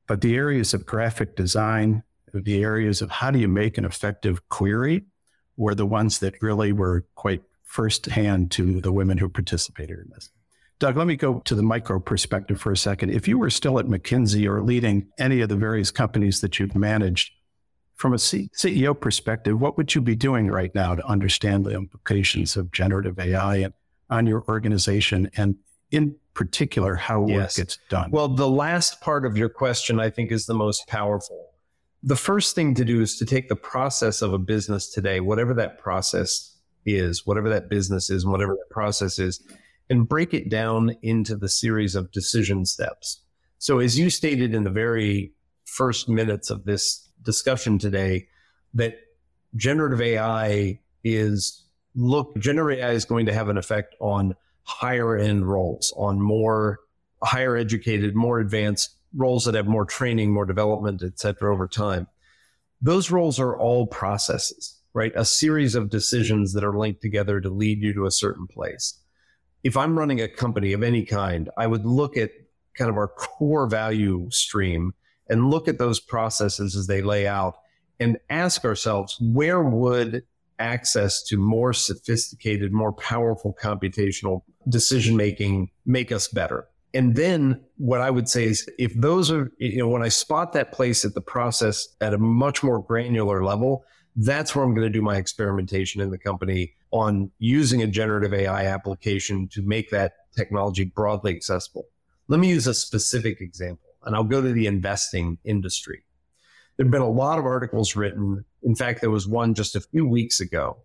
But 0.07 0.21
the 0.21 0.35
areas 0.35 0.73
of 0.73 0.85
graphic 0.85 1.35
design, 1.35 2.03
the 2.33 2.61
areas 2.63 3.01
of 3.01 3.09
how 3.09 3.31
do 3.31 3.39
you 3.39 3.47
make 3.47 3.77
an 3.77 3.85
effective 3.85 4.47
query, 4.49 5.05
were 5.55 5.75
the 5.75 5.85
ones 5.85 6.19
that 6.19 6.41
really 6.41 6.71
were 6.73 7.05
quite 7.15 7.43
firsthand 7.63 8.51
to 8.51 8.81
the 8.81 8.91
women 8.91 9.17
who 9.17 9.29
participated 9.29 9.99
in 9.99 10.09
this. 10.13 10.29
Doug, 10.79 10.97
let 10.97 11.07
me 11.07 11.15
go 11.15 11.39
to 11.41 11.55
the 11.55 11.61
micro 11.61 11.99
perspective 11.99 12.59
for 12.59 12.71
a 12.71 12.77
second. 12.77 13.11
If 13.11 13.27
you 13.27 13.37
were 13.37 13.51
still 13.51 13.79
at 13.79 13.85
McKinsey 13.85 14.45
or 14.47 14.61
leading 14.61 15.07
any 15.19 15.39
of 15.41 15.49
the 15.49 15.55
various 15.55 15.91
companies 15.91 16.41
that 16.41 16.59
you've 16.59 16.75
managed, 16.75 17.31
from 18.01 18.13
a 18.15 18.20
C- 18.20 18.50
CEO 18.55 19.00
perspective, 19.00 19.62
what 19.62 19.77
would 19.77 19.93
you 19.93 20.01
be 20.01 20.15
doing 20.15 20.48
right 20.48 20.74
now 20.74 20.96
to 20.96 21.05
understand 21.05 21.63
the 21.63 21.75
implications 21.75 22.58
of 22.58 22.72
generative 22.72 23.20
AI 23.20 23.58
and 23.58 23.74
on 24.10 24.25
your 24.25 24.43
organization 24.50 25.29
and 25.38 25.55
in 25.91 26.15
particular 26.34 26.96
how 26.96 27.27
yes. 27.27 27.38
work 27.38 27.55
gets 27.55 27.77
done? 27.89 28.10
Well, 28.10 28.27
the 28.27 28.50
last 28.50 29.01
part 29.01 29.24
of 29.24 29.38
your 29.38 29.50
question 29.50 30.00
I 30.00 30.10
think 30.10 30.31
is 30.31 30.48
the 30.48 30.55
most 30.55 30.88
powerful. 30.88 31.51
The 32.01 32.15
first 32.15 32.55
thing 32.55 32.74
to 32.74 32.84
do 32.84 33.01
is 33.01 33.17
to 33.20 33.25
take 33.25 33.50
the 33.50 33.55
process 33.55 34.24
of 34.24 34.34
a 34.34 34.39
business 34.39 34.89
today, 34.89 35.20
whatever 35.20 35.53
that 35.53 35.77
process 35.77 36.58
is, 36.88 37.27
whatever 37.27 37.50
that 37.50 37.70
business 37.70 38.10
is, 38.10 38.25
whatever 38.25 38.55
that 38.55 38.74
process 38.74 39.20
is, 39.20 39.39
and 39.91 40.10
break 40.10 40.34
it 40.34 40.50
down 40.50 40.96
into 41.03 41.36
the 41.36 41.50
series 41.50 41.93
of 41.93 42.12
decision 42.12 42.65
steps. 42.65 43.22
So, 43.60 43.77
as 43.77 44.00
you 44.00 44.10
stated 44.10 44.55
in 44.55 44.63
the 44.63 44.72
very 44.72 45.34
first 45.65 46.10
minutes 46.10 46.50
of 46.50 46.65
this 46.65 47.10
discussion 47.23 47.77
today 47.77 48.27
that 48.73 48.95
generative 49.55 50.01
AI 50.01 50.79
is 51.03 51.65
look, 51.95 52.37
generative 52.37 52.83
AI 52.83 52.91
is 52.91 53.05
going 53.05 53.25
to 53.25 53.33
have 53.33 53.49
an 53.49 53.57
effect 53.57 53.95
on 53.99 54.35
higher 54.63 55.17
end 55.17 55.47
roles, 55.47 55.93
on 55.97 56.21
more 56.21 56.79
higher 57.23 57.55
educated, 57.55 58.15
more 58.15 58.39
advanced 58.39 58.95
roles 59.15 59.45
that 59.45 59.55
have 59.55 59.67
more 59.67 59.85
training, 59.85 60.31
more 60.31 60.45
development, 60.45 61.03
et 61.03 61.19
cetera, 61.19 61.53
over 61.53 61.67
time. 61.67 62.07
Those 62.81 63.11
roles 63.11 63.39
are 63.39 63.57
all 63.57 63.85
processes, 63.85 64.79
right? 64.93 65.11
A 65.15 65.25
series 65.25 65.75
of 65.75 65.89
decisions 65.89 66.53
that 66.53 66.63
are 66.63 66.77
linked 66.77 67.01
together 67.01 67.41
to 67.41 67.49
lead 67.49 67.81
you 67.81 67.93
to 67.93 68.05
a 68.05 68.11
certain 68.11 68.47
place. 68.47 68.97
If 69.63 69.77
I'm 69.77 69.97
running 69.97 70.21
a 70.21 70.27
company 70.27 70.73
of 70.73 70.81
any 70.81 71.05
kind, 71.05 71.49
I 71.57 71.67
would 71.67 71.85
look 71.85 72.17
at 72.17 72.31
kind 72.75 72.89
of 72.89 72.97
our 72.97 73.09
core 73.09 73.67
value 73.67 74.27
stream 74.31 74.93
and 75.31 75.50
look 75.50 75.67
at 75.67 75.79
those 75.79 76.00
processes 76.00 76.75
as 76.75 76.85
they 76.85 77.01
lay 77.01 77.25
out 77.25 77.55
and 78.00 78.19
ask 78.29 78.65
ourselves 78.65 79.17
where 79.19 79.63
would 79.63 80.23
access 80.59 81.23
to 81.23 81.38
more 81.38 81.73
sophisticated, 81.73 82.71
more 82.71 82.93
powerful 82.93 83.55
computational 83.59 84.43
decision 84.69 85.17
making 85.17 85.71
make 85.85 86.11
us 86.11 86.27
better? 86.27 86.67
And 86.93 87.15
then 87.15 87.61
what 87.77 88.01
I 88.01 88.09
would 88.09 88.27
say 88.27 88.43
is 88.43 88.69
if 88.77 88.93
those 88.93 89.31
are, 89.31 89.51
you 89.57 89.77
know, 89.77 89.88
when 89.88 90.03
I 90.03 90.09
spot 90.09 90.53
that 90.53 90.73
place 90.73 91.05
at 91.05 91.13
the 91.13 91.21
process 91.21 91.88
at 92.01 92.13
a 92.13 92.17
much 92.17 92.61
more 92.63 92.83
granular 92.83 93.43
level, 93.43 93.85
that's 94.17 94.53
where 94.53 94.65
I'm 94.65 94.73
going 94.73 94.85
to 94.85 94.91
do 94.91 95.01
my 95.01 95.15
experimentation 95.15 96.01
in 96.01 96.11
the 96.11 96.17
company 96.17 96.73
on 96.91 97.31
using 97.39 97.81
a 97.81 97.88
generative 97.88 98.33
AI 98.33 98.65
application 98.65 99.47
to 99.50 99.61
make 99.61 99.89
that 99.91 100.13
technology 100.35 100.83
broadly 100.83 101.33
accessible. 101.33 101.85
Let 102.27 102.41
me 102.41 102.50
use 102.50 102.67
a 102.67 102.73
specific 102.73 103.39
example, 103.39 103.90
and 104.03 104.15
I'll 104.15 104.24
go 104.24 104.41
to 104.41 104.51
the 104.51 104.67
investing 104.67 105.38
industry. 105.43 106.03
There 106.77 106.86
have 106.86 106.91
been 106.91 107.01
a 107.01 107.10
lot 107.10 107.38
of 107.38 107.46
articles 107.46 107.96
written. 107.96 108.46
In 108.63 108.75
fact, 108.75 109.01
there 109.01 109.10
was 109.10 109.27
one 109.27 109.53
just 109.53 109.75
a 109.75 109.81
few 109.81 110.08
weeks 110.08 110.39
ago 110.39 110.77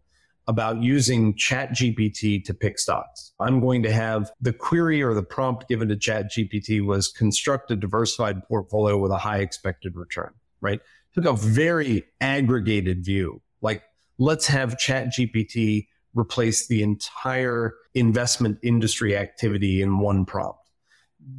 about 0.49 0.83
using 0.83 1.35
chat 1.35 1.71
gpt 1.71 2.45
to 2.45 2.55
pick 2.55 2.79
stocks 2.79 3.33
i'm 3.41 3.61
going 3.61 3.83
to 3.83 3.93
have 3.93 4.31
the 4.41 4.53
query 4.53 5.03
or 5.03 5.15
the 5.15 5.23
prompt 5.23 5.69
given 5.69 5.89
to 5.89 5.97
chat 5.97 6.31
gpt 6.33 6.85
was 6.85 7.09
construct 7.09 7.71
a 7.71 7.77
diversified 7.77 8.43
portfolio 8.47 8.97
with 8.97 9.11
a 9.11 9.19
high 9.19 9.39
expected 9.39 9.97
return 9.97 10.33
right 10.61 10.81
took 11.15 11.25
a 11.25 11.33
very 11.33 12.05
aggregated 12.21 13.05
view 13.05 13.41
like 13.61 13.83
let's 14.19 14.47
have 14.47 14.79
chat 14.79 15.09
gpt 15.09 15.87
replace 16.15 16.69
the 16.69 16.83
entire 16.83 17.75
investment 17.95 18.59
industry 18.63 19.17
activity 19.17 19.83
in 19.83 19.99
one 19.99 20.25
prompt 20.25 20.66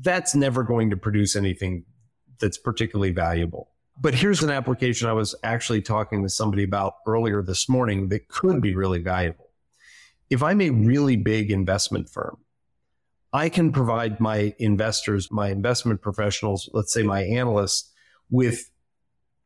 that's 0.02 0.36
never 0.36 0.64
going 0.64 0.90
to 0.90 0.98
produce 0.98 1.36
anything 1.36 1.84
that's 2.40 2.58
particularly 2.58 3.12
valuable 3.12 3.70
but 4.00 4.14
here's 4.14 4.44
an 4.44 4.52
application 4.52 5.10
I 5.10 5.14
was 5.14 5.36
actually 5.44 5.82
talking 5.82 6.24
to 6.24 6.30
somebody 6.30 6.64
about 6.64 6.96
earlier 7.08 7.42
this 7.42 7.68
morning 7.68 8.10
that 8.10 8.28
could 8.28 8.62
be 8.62 8.76
really 8.76 9.00
valuable. 9.00 9.50
If 10.30 10.44
I'm 10.44 10.62
a 10.62 10.70
really 10.70 11.16
big 11.16 11.52
investment 11.52 12.10
firm, 12.10 12.38
I 13.34 13.50
can 13.50 13.72
provide 13.72 14.20
my 14.20 14.54
investors, 14.60 15.32
my 15.32 15.50
investment 15.50 16.02
professionals, 16.02 16.70
let's 16.74 16.94
say 16.94 17.04
my 17.04 17.24
analysts, 17.24 17.92
with 18.30 18.70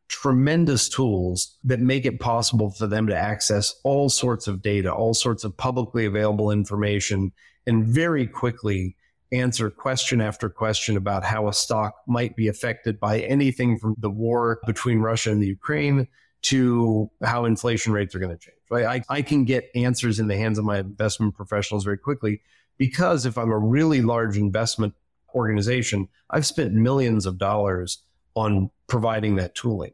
tremendous 0.08 0.90
tools 0.90 1.58
that 1.64 1.80
make 1.80 2.06
it 2.06 2.20
possible 2.20 2.72
for 2.72 2.88
them 2.88 3.08
to 3.08 3.16
access 3.16 3.80
all 3.84 4.10
sorts 4.10 4.48
of 4.48 4.62
data, 4.62 4.94
all 4.94 5.14
sorts 5.14 5.46
of 5.46 5.56
publicly 5.56 6.06
available 6.06 6.52
information, 6.52 7.32
and 7.66 7.86
very 7.86 8.28
quickly 8.28 8.98
answer 9.32 9.70
question 9.70 10.22
after 10.22 10.50
question 10.50 10.98
about 10.98 11.24
how 11.24 11.48
a 11.48 11.54
stock 11.54 11.96
might 12.08 12.36
be 12.36 12.48
affected 12.48 13.00
by 13.00 13.20
anything 13.22 13.78
from 13.78 13.96
the 13.98 14.10
war 14.10 14.60
between 14.66 15.00
Russia 15.00 15.32
and 15.32 15.42
the 15.42 15.48
Ukraine 15.48 16.08
to 16.44 17.10
how 17.24 17.46
inflation 17.46 17.94
rates 17.94 18.14
are 18.16 18.20
going 18.20 18.32
to 18.32 18.38
change. 18.38 18.58
Right? 18.70 18.86
I, 19.10 19.18
I 19.18 19.22
can 19.22 19.46
get 19.46 19.70
answers 19.76 20.20
in 20.20 20.28
the 20.28 20.38
hands 20.38 20.58
of 20.58 20.66
my 20.66 20.80
investment 20.80 21.36
professionals 21.36 21.84
very 21.84 21.98
quickly 21.98 22.42
because 22.78 23.26
if 23.26 23.38
I'm 23.38 23.52
a 23.52 23.58
really 23.58 24.02
large 24.02 24.38
investment 24.38 24.94
organization, 25.36 26.10
I've 26.30 26.46
spent 26.46 26.74
millions 26.74 27.26
of 27.26 27.38
dollars 27.38 28.00
on 28.36 28.70
providing 28.88 29.36
that 29.36 29.56
tooling. 29.56 29.94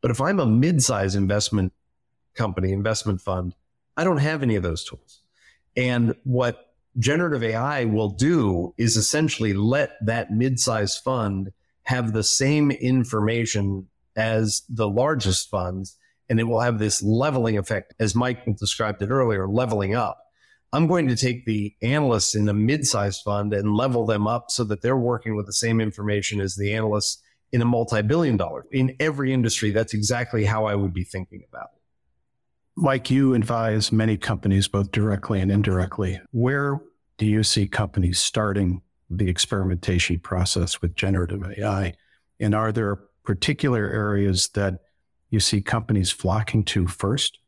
But 0.00 0.10
if 0.10 0.20
I'm 0.20 0.40
a 0.40 0.46
mid-sized 0.46 1.16
investment 1.16 1.72
company, 2.34 2.72
investment 2.72 3.20
fund, 3.20 3.54
I 3.96 4.04
don't 4.04 4.18
have 4.18 4.42
any 4.42 4.56
of 4.56 4.62
those 4.62 4.84
tools. 4.84 5.22
And 5.76 6.14
what 6.24 6.73
generative 6.98 7.42
AI 7.42 7.84
will 7.84 8.10
do 8.10 8.74
is 8.78 8.96
essentially 8.96 9.52
let 9.52 9.92
that 10.04 10.30
mid-sized 10.30 11.00
fund 11.02 11.52
have 11.84 12.12
the 12.12 12.22
same 12.22 12.70
information 12.70 13.88
as 14.16 14.62
the 14.68 14.88
largest 14.88 15.50
funds, 15.50 15.96
and 16.28 16.40
it 16.40 16.44
will 16.44 16.60
have 16.60 16.78
this 16.78 17.02
leveling 17.02 17.58
effect, 17.58 17.94
as 17.98 18.14
Mike 18.14 18.44
described 18.56 19.02
it 19.02 19.10
earlier, 19.10 19.46
leveling 19.48 19.94
up. 19.94 20.18
I'm 20.72 20.86
going 20.86 21.08
to 21.08 21.16
take 21.16 21.44
the 21.44 21.74
analysts 21.82 22.34
in 22.34 22.48
a 22.48 22.54
mid-sized 22.54 23.22
fund 23.22 23.52
and 23.52 23.76
level 23.76 24.06
them 24.06 24.26
up 24.26 24.50
so 24.50 24.64
that 24.64 24.82
they're 24.82 24.96
working 24.96 25.36
with 25.36 25.46
the 25.46 25.52
same 25.52 25.80
information 25.80 26.40
as 26.40 26.56
the 26.56 26.72
analysts 26.72 27.22
in 27.52 27.62
a 27.62 27.64
multi-billion 27.64 28.36
dollar. 28.36 28.66
In 28.72 28.96
every 28.98 29.32
industry, 29.32 29.70
that's 29.70 29.94
exactly 29.94 30.44
how 30.44 30.64
I 30.64 30.74
would 30.74 30.92
be 30.92 31.04
thinking 31.04 31.44
about 31.48 31.68
it. 31.76 31.83
Mike, 32.76 33.10
you 33.10 33.34
advise 33.34 33.92
many 33.92 34.16
companies, 34.16 34.66
both 34.66 34.90
directly 34.90 35.40
and 35.40 35.50
indirectly. 35.50 36.20
Where 36.32 36.80
do 37.18 37.26
you 37.26 37.44
see 37.44 37.68
companies 37.68 38.18
starting 38.18 38.82
the 39.08 39.28
experimentation 39.28 40.18
process 40.18 40.82
with 40.82 40.96
generative 40.96 41.44
AI? 41.56 41.94
And 42.40 42.54
are 42.54 42.72
there 42.72 42.96
particular 43.22 43.88
areas 43.88 44.48
that 44.54 44.80
you 45.30 45.38
see 45.38 45.60
companies 45.60 46.10
flocking 46.10 46.64
to 46.64 46.88
first? 46.88 47.38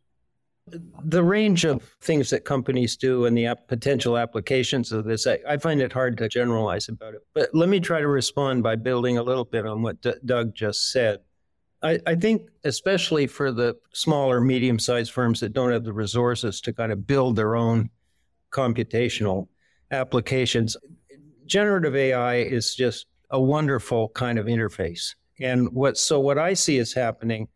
The 1.04 1.22
range 1.22 1.64
of 1.64 1.82
things 2.00 2.30
that 2.30 2.44
companies 2.44 2.96
do 2.96 3.24
and 3.24 3.36
the 3.36 3.54
potential 3.68 4.16
applications 4.18 4.90
of 4.90 5.04
this, 5.04 5.26
I, 5.26 5.38
I, 5.48 5.58
find 5.58 5.80
it 5.80 5.92
hard 5.92 6.18
to 6.18 6.28
generalize 6.28 6.88
about 6.88 7.14
it. 7.14 7.20
But 7.34 7.54
let 7.54 7.68
me 7.68 7.78
try 7.78 8.00
to 8.00 8.08
respond 8.08 8.64
by 8.64 8.74
building 8.74 9.16
a 9.16 9.22
little 9.22 9.44
bit 9.44 9.64
on 9.64 9.82
what 9.82 10.00
D- 10.02 10.14
Doug 10.24 10.56
just 10.56 10.90
said. 10.90 11.20
I, 11.82 11.98
I 12.06 12.14
think, 12.14 12.48
especially 12.64 13.26
for 13.26 13.52
the 13.52 13.76
smaller, 13.92 14.40
medium 14.40 14.78
sized 14.78 15.12
firms 15.12 15.40
that 15.40 15.52
don't 15.52 15.72
have 15.72 15.84
the 15.84 15.92
resources 15.92 16.60
to 16.62 16.72
kind 16.72 16.92
of 16.92 17.06
build 17.06 17.36
their 17.36 17.54
own 17.54 17.90
computational 18.50 19.48
applications, 19.90 20.76
generative 21.44 21.94
AI 21.94 22.36
is 22.36 22.74
just 22.74 23.06
a 23.30 23.40
wonderful 23.40 24.08
kind 24.10 24.38
of 24.38 24.46
interface. 24.46 25.14
And 25.40 25.72
what 25.72 25.98
so 25.98 26.18
what 26.18 26.38
I 26.38 26.54
see 26.54 26.78
is 26.78 26.94
happening 26.94 27.48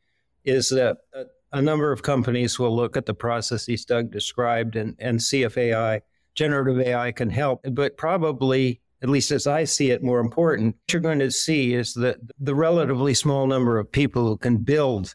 is 0.44 0.68
that 0.68 0.98
a, 1.14 1.24
a 1.52 1.62
number 1.62 1.92
of 1.92 2.02
companies 2.02 2.58
will 2.58 2.74
look 2.74 2.96
at 2.96 3.06
the 3.06 3.14
processes 3.14 3.84
Doug 3.84 4.10
described 4.10 4.76
and, 4.76 4.94
and 4.98 5.22
see 5.22 5.42
if 5.42 5.56
AI, 5.56 6.02
generative 6.34 6.80
AI 6.80 7.12
can 7.12 7.30
help. 7.30 7.64
But 7.72 7.96
probably 7.96 8.80
at 9.02 9.08
least 9.08 9.30
as 9.30 9.46
I 9.46 9.64
see 9.64 9.90
it, 9.90 10.02
more 10.02 10.20
important, 10.20 10.76
what 10.76 10.92
you're 10.92 11.00
going 11.00 11.20
to 11.20 11.30
see 11.30 11.74
is 11.74 11.94
that 11.94 12.18
the 12.38 12.54
relatively 12.54 13.14
small 13.14 13.46
number 13.46 13.78
of 13.78 13.90
people 13.90 14.26
who 14.26 14.36
can 14.36 14.58
build, 14.58 15.14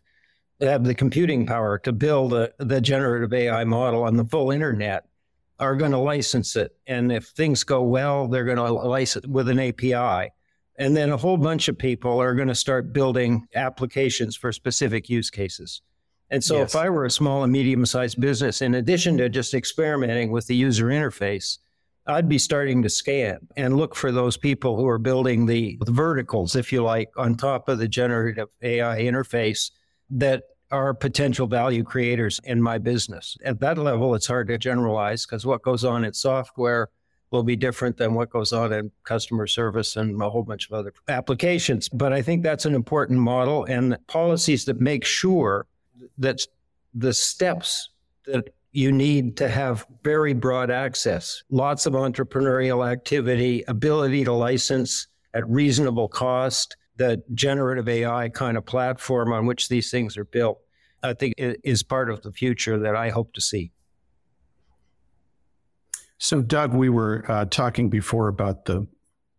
have 0.59 0.83
the 0.83 0.95
computing 0.95 1.45
power 1.45 1.77
to 1.79 1.91
build 1.91 2.33
a, 2.33 2.51
the 2.57 2.81
generative 2.81 3.33
AI 3.33 3.63
model 3.63 4.03
on 4.03 4.17
the 4.17 4.25
full 4.25 4.51
internet 4.51 5.05
are 5.59 5.75
going 5.75 5.91
to 5.91 5.97
license 5.97 6.55
it. 6.55 6.75
And 6.87 7.11
if 7.11 7.27
things 7.27 7.63
go 7.63 7.83
well, 7.83 8.27
they're 8.27 8.43
going 8.43 8.57
to 8.57 8.71
license 8.71 9.25
it 9.25 9.29
with 9.29 9.49
an 9.49 9.59
API. 9.59 10.31
And 10.77 10.97
then 10.97 11.11
a 11.11 11.17
whole 11.17 11.37
bunch 11.37 11.67
of 11.67 11.77
people 11.77 12.19
are 12.19 12.35
going 12.35 12.49
to 12.49 12.55
start 12.55 12.91
building 12.91 13.47
applications 13.55 14.35
for 14.35 14.51
specific 14.51 15.09
use 15.09 15.29
cases. 15.29 15.81
And 16.31 16.43
so 16.43 16.57
yes. 16.57 16.73
if 16.73 16.81
I 16.81 16.89
were 16.89 17.05
a 17.05 17.11
small 17.11 17.43
and 17.43 17.53
medium 17.53 17.85
sized 17.85 18.19
business, 18.19 18.61
in 18.61 18.75
addition 18.75 19.17
to 19.19 19.29
just 19.29 19.53
experimenting 19.53 20.31
with 20.31 20.47
the 20.47 20.55
user 20.55 20.87
interface, 20.87 21.59
I'd 22.07 22.29
be 22.29 22.37
starting 22.37 22.83
to 22.83 22.89
scan 22.89 23.39
and 23.57 23.77
look 23.77 23.95
for 23.95 24.11
those 24.11 24.37
people 24.37 24.75
who 24.77 24.87
are 24.87 24.99
building 24.99 25.45
the, 25.45 25.77
the 25.83 25.91
verticals, 25.91 26.55
if 26.55 26.71
you 26.71 26.83
like, 26.83 27.09
on 27.17 27.35
top 27.35 27.67
of 27.67 27.79
the 27.79 27.87
generative 27.87 28.49
AI 28.61 28.99
interface 28.99 29.71
that 30.11 30.43
are 30.71 30.93
potential 30.93 31.47
value 31.47 31.83
creators 31.83 32.39
in 32.43 32.61
my 32.61 32.77
business. 32.77 33.37
At 33.43 33.59
that 33.61 33.77
level, 33.77 34.13
it's 34.13 34.27
hard 34.27 34.47
to 34.49 34.57
generalize 34.57 35.25
because 35.25 35.45
what 35.45 35.61
goes 35.61 35.83
on 35.83 36.03
in 36.03 36.13
software 36.13 36.89
will 37.31 37.43
be 37.43 37.55
different 37.55 37.97
than 37.97 38.13
what 38.13 38.29
goes 38.29 38.53
on 38.53 38.71
in 38.71 38.91
customer 39.03 39.47
service 39.47 39.95
and 39.95 40.21
a 40.21 40.29
whole 40.29 40.43
bunch 40.43 40.67
of 40.67 40.73
other 40.73 40.93
applications. 41.07 41.89
But 41.89 42.13
I 42.13 42.21
think 42.21 42.43
that's 42.43 42.65
an 42.65 42.75
important 42.75 43.19
model 43.19 43.65
and 43.65 43.97
policies 44.07 44.65
that 44.65 44.79
make 44.79 45.03
sure 45.05 45.65
that 46.17 46.45
the 46.93 47.13
steps 47.13 47.89
that 48.25 48.49
you 48.75 48.91
need 48.91 49.37
to 49.37 49.47
have 49.47 49.85
very 50.03 50.33
broad 50.33 50.69
access, 50.69 51.43
lots 51.49 51.85
of 51.85 51.93
entrepreneurial 51.93 52.85
activity, 52.85 53.63
ability 53.69 54.25
to 54.25 54.33
license 54.33 55.07
at 55.33 55.47
reasonable 55.49 56.09
cost, 56.09 56.75
the 56.97 57.23
generative 57.33 57.87
AI 57.87 58.27
kind 58.27 58.57
of 58.57 58.65
platform 58.65 59.31
on 59.31 59.45
which 59.45 59.69
these 59.69 59.89
things 59.89 60.17
are 60.17 60.25
built, 60.25 60.59
I 61.01 61.13
think 61.13 61.35
is 61.37 61.83
part 61.83 62.09
of 62.09 62.21
the 62.21 62.33
future 62.33 62.77
that 62.79 62.97
I 62.97 63.11
hope 63.11 63.33
to 63.35 63.41
see. 63.41 63.71
So, 66.17 66.41
Doug, 66.41 66.73
we 66.73 66.89
were 66.89 67.23
uh, 67.29 67.45
talking 67.45 67.89
before 67.89 68.27
about 68.27 68.65
the 68.65 68.87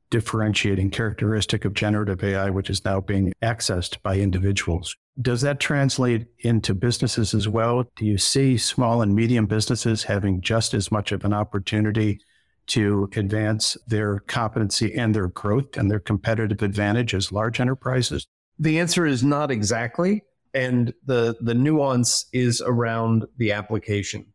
differentiating 0.09 0.91
characteristic 0.91 1.67
of 1.67 1.75
generative 1.75 2.25
AI, 2.25 2.49
which 2.49 2.71
is 2.71 2.87
now 2.87 3.01
being 3.03 3.35
accessed 3.43 4.01
by 4.03 4.17
individuals. 4.17 4.97
Does 5.21 5.41
that 5.41 5.61
translate 5.61 6.27
into 6.41 6.75
businesses 6.75 7.33
as 7.33 7.49
well? 7.49 7.85
Do 7.97 8.05
you 8.05 8.19
see 8.19 8.59
small 8.59 9.01
and 9.01 9.15
medium 9.15 9.47
businesses 9.47 10.05
having 10.05 10.43
just 10.43 10.75
as 10.75 10.93
much 10.93 11.11
of 11.11 11.25
an 11.25 11.33
opportunity 11.33 12.21
to 12.69 13.09
advance 13.17 13.77
their 13.87 14.21
competency 14.21 14.95
and 14.95 15.15
their 15.15 15.29
growth 15.29 15.77
and 15.77 15.91
their 15.91 16.01
competitive 16.01 16.63
advantage 16.63 17.15
as 17.15 17.33
large 17.33 17.61
enterprises? 17.61 18.27
The 18.59 18.79
answer 18.79 19.07
is 19.07 19.23
not 19.23 19.51
exactly. 19.51 20.23
And 20.53 20.93
the, 21.05 21.37
the 21.41 21.55
nuance 21.55 22.27
is 22.33 22.63
around 22.65 23.25
the 23.37 23.53
application. 23.53 24.27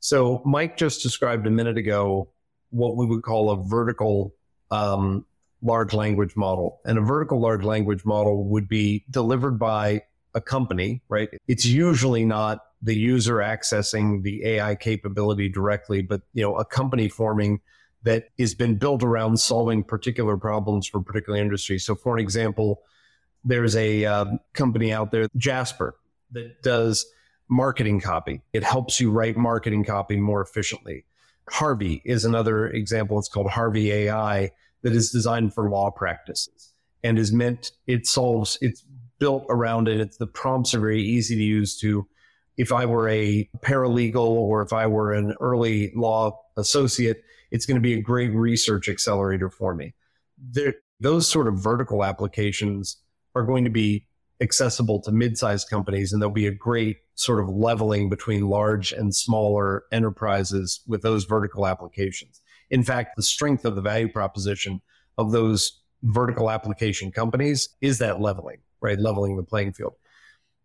So, 0.00 0.42
Mike 0.44 0.76
just 0.76 1.02
described 1.02 1.46
a 1.46 1.50
minute 1.50 1.76
ago 1.76 2.32
what 2.70 2.96
we 2.96 3.06
would 3.06 3.22
call 3.22 3.50
a 3.50 3.64
vertical 3.64 4.34
um, 4.70 5.24
large 5.62 5.92
language 5.92 6.36
model. 6.36 6.80
And 6.84 6.98
a 6.98 7.00
vertical 7.00 7.40
large 7.40 7.64
language 7.64 8.04
model 8.04 8.44
would 8.48 8.68
be 8.68 9.04
delivered 9.10 9.58
by 9.58 10.02
a 10.34 10.40
company, 10.40 11.02
right? 11.08 11.28
It's 11.46 11.64
usually 11.64 12.24
not 12.24 12.60
the 12.82 12.94
user 12.94 13.36
accessing 13.36 14.22
the 14.22 14.44
AI 14.44 14.74
capability 14.74 15.48
directly, 15.48 16.02
but 16.02 16.22
you 16.32 16.42
know, 16.42 16.56
a 16.56 16.64
company 16.64 17.08
forming 17.08 17.60
that 18.02 18.28
has 18.38 18.54
been 18.54 18.76
built 18.76 19.02
around 19.02 19.38
solving 19.38 19.82
particular 19.82 20.36
problems 20.36 20.86
for 20.86 21.00
particular 21.00 21.38
industries. 21.38 21.84
So, 21.84 21.94
for 21.94 22.16
an 22.16 22.22
example, 22.22 22.82
there's 23.44 23.74
a 23.76 24.04
uh, 24.04 24.26
company 24.52 24.92
out 24.92 25.10
there, 25.10 25.26
Jasper, 25.36 25.96
that 26.32 26.62
does 26.62 27.06
marketing 27.48 28.00
copy. 28.00 28.42
It 28.52 28.62
helps 28.62 29.00
you 29.00 29.10
write 29.10 29.36
marketing 29.36 29.84
copy 29.84 30.16
more 30.16 30.40
efficiently. 30.42 31.04
Harvey 31.50 32.02
is 32.04 32.24
another 32.24 32.68
example. 32.68 33.18
It's 33.18 33.28
called 33.28 33.50
Harvey 33.50 33.90
AI 33.90 34.50
that 34.82 34.92
is 34.92 35.10
designed 35.10 35.54
for 35.54 35.68
law 35.70 35.90
practices 35.90 36.72
and 37.02 37.18
is 37.18 37.32
meant, 37.32 37.72
it 37.86 38.06
solves, 38.06 38.58
it's 38.60 38.84
built 39.18 39.46
around 39.48 39.88
it. 39.88 40.00
It's 40.00 40.16
the 40.16 40.26
prompts 40.26 40.74
are 40.74 40.80
very 40.80 41.02
easy 41.02 41.36
to 41.36 41.42
use 41.42 41.78
to, 41.80 42.06
if 42.56 42.72
I 42.72 42.86
were 42.86 43.08
a 43.08 43.48
paralegal 43.60 44.16
or 44.16 44.62
if 44.62 44.72
I 44.72 44.86
were 44.86 45.12
an 45.12 45.34
early 45.40 45.92
law 45.94 46.40
associate, 46.56 47.22
it's 47.50 47.66
going 47.66 47.76
to 47.76 47.80
be 47.80 47.94
a 47.94 48.00
great 48.00 48.32
research 48.34 48.88
accelerator 48.88 49.50
for 49.50 49.74
me. 49.74 49.94
There, 50.38 50.74
those 51.00 51.28
sort 51.28 51.48
of 51.48 51.58
vertical 51.58 52.04
applications 52.04 52.98
are 53.34 53.44
going 53.44 53.64
to 53.64 53.70
be 53.70 54.06
accessible 54.40 55.00
to 55.02 55.12
mid-sized 55.12 55.68
companies 55.68 56.12
and 56.12 56.22
there'll 56.22 56.32
be 56.32 56.46
a 56.46 56.52
great 56.52 56.98
sort 57.14 57.40
of 57.40 57.48
leveling 57.48 58.08
between 58.08 58.48
large 58.48 58.92
and 58.92 59.14
smaller 59.14 59.84
enterprises 59.90 60.80
with 60.86 61.02
those 61.02 61.24
vertical 61.24 61.66
applications. 61.66 62.40
In 62.70 62.82
fact, 62.82 63.16
the 63.16 63.22
strength 63.22 63.64
of 63.64 63.74
the 63.74 63.80
value 63.80 64.10
proposition 64.10 64.80
of 65.16 65.32
those 65.32 65.80
vertical 66.02 66.50
application 66.50 67.10
companies 67.10 67.70
is 67.80 67.98
that 67.98 68.20
leveling, 68.20 68.58
right? 68.80 68.98
Leveling 68.98 69.36
the 69.36 69.42
playing 69.42 69.72
field. 69.72 69.94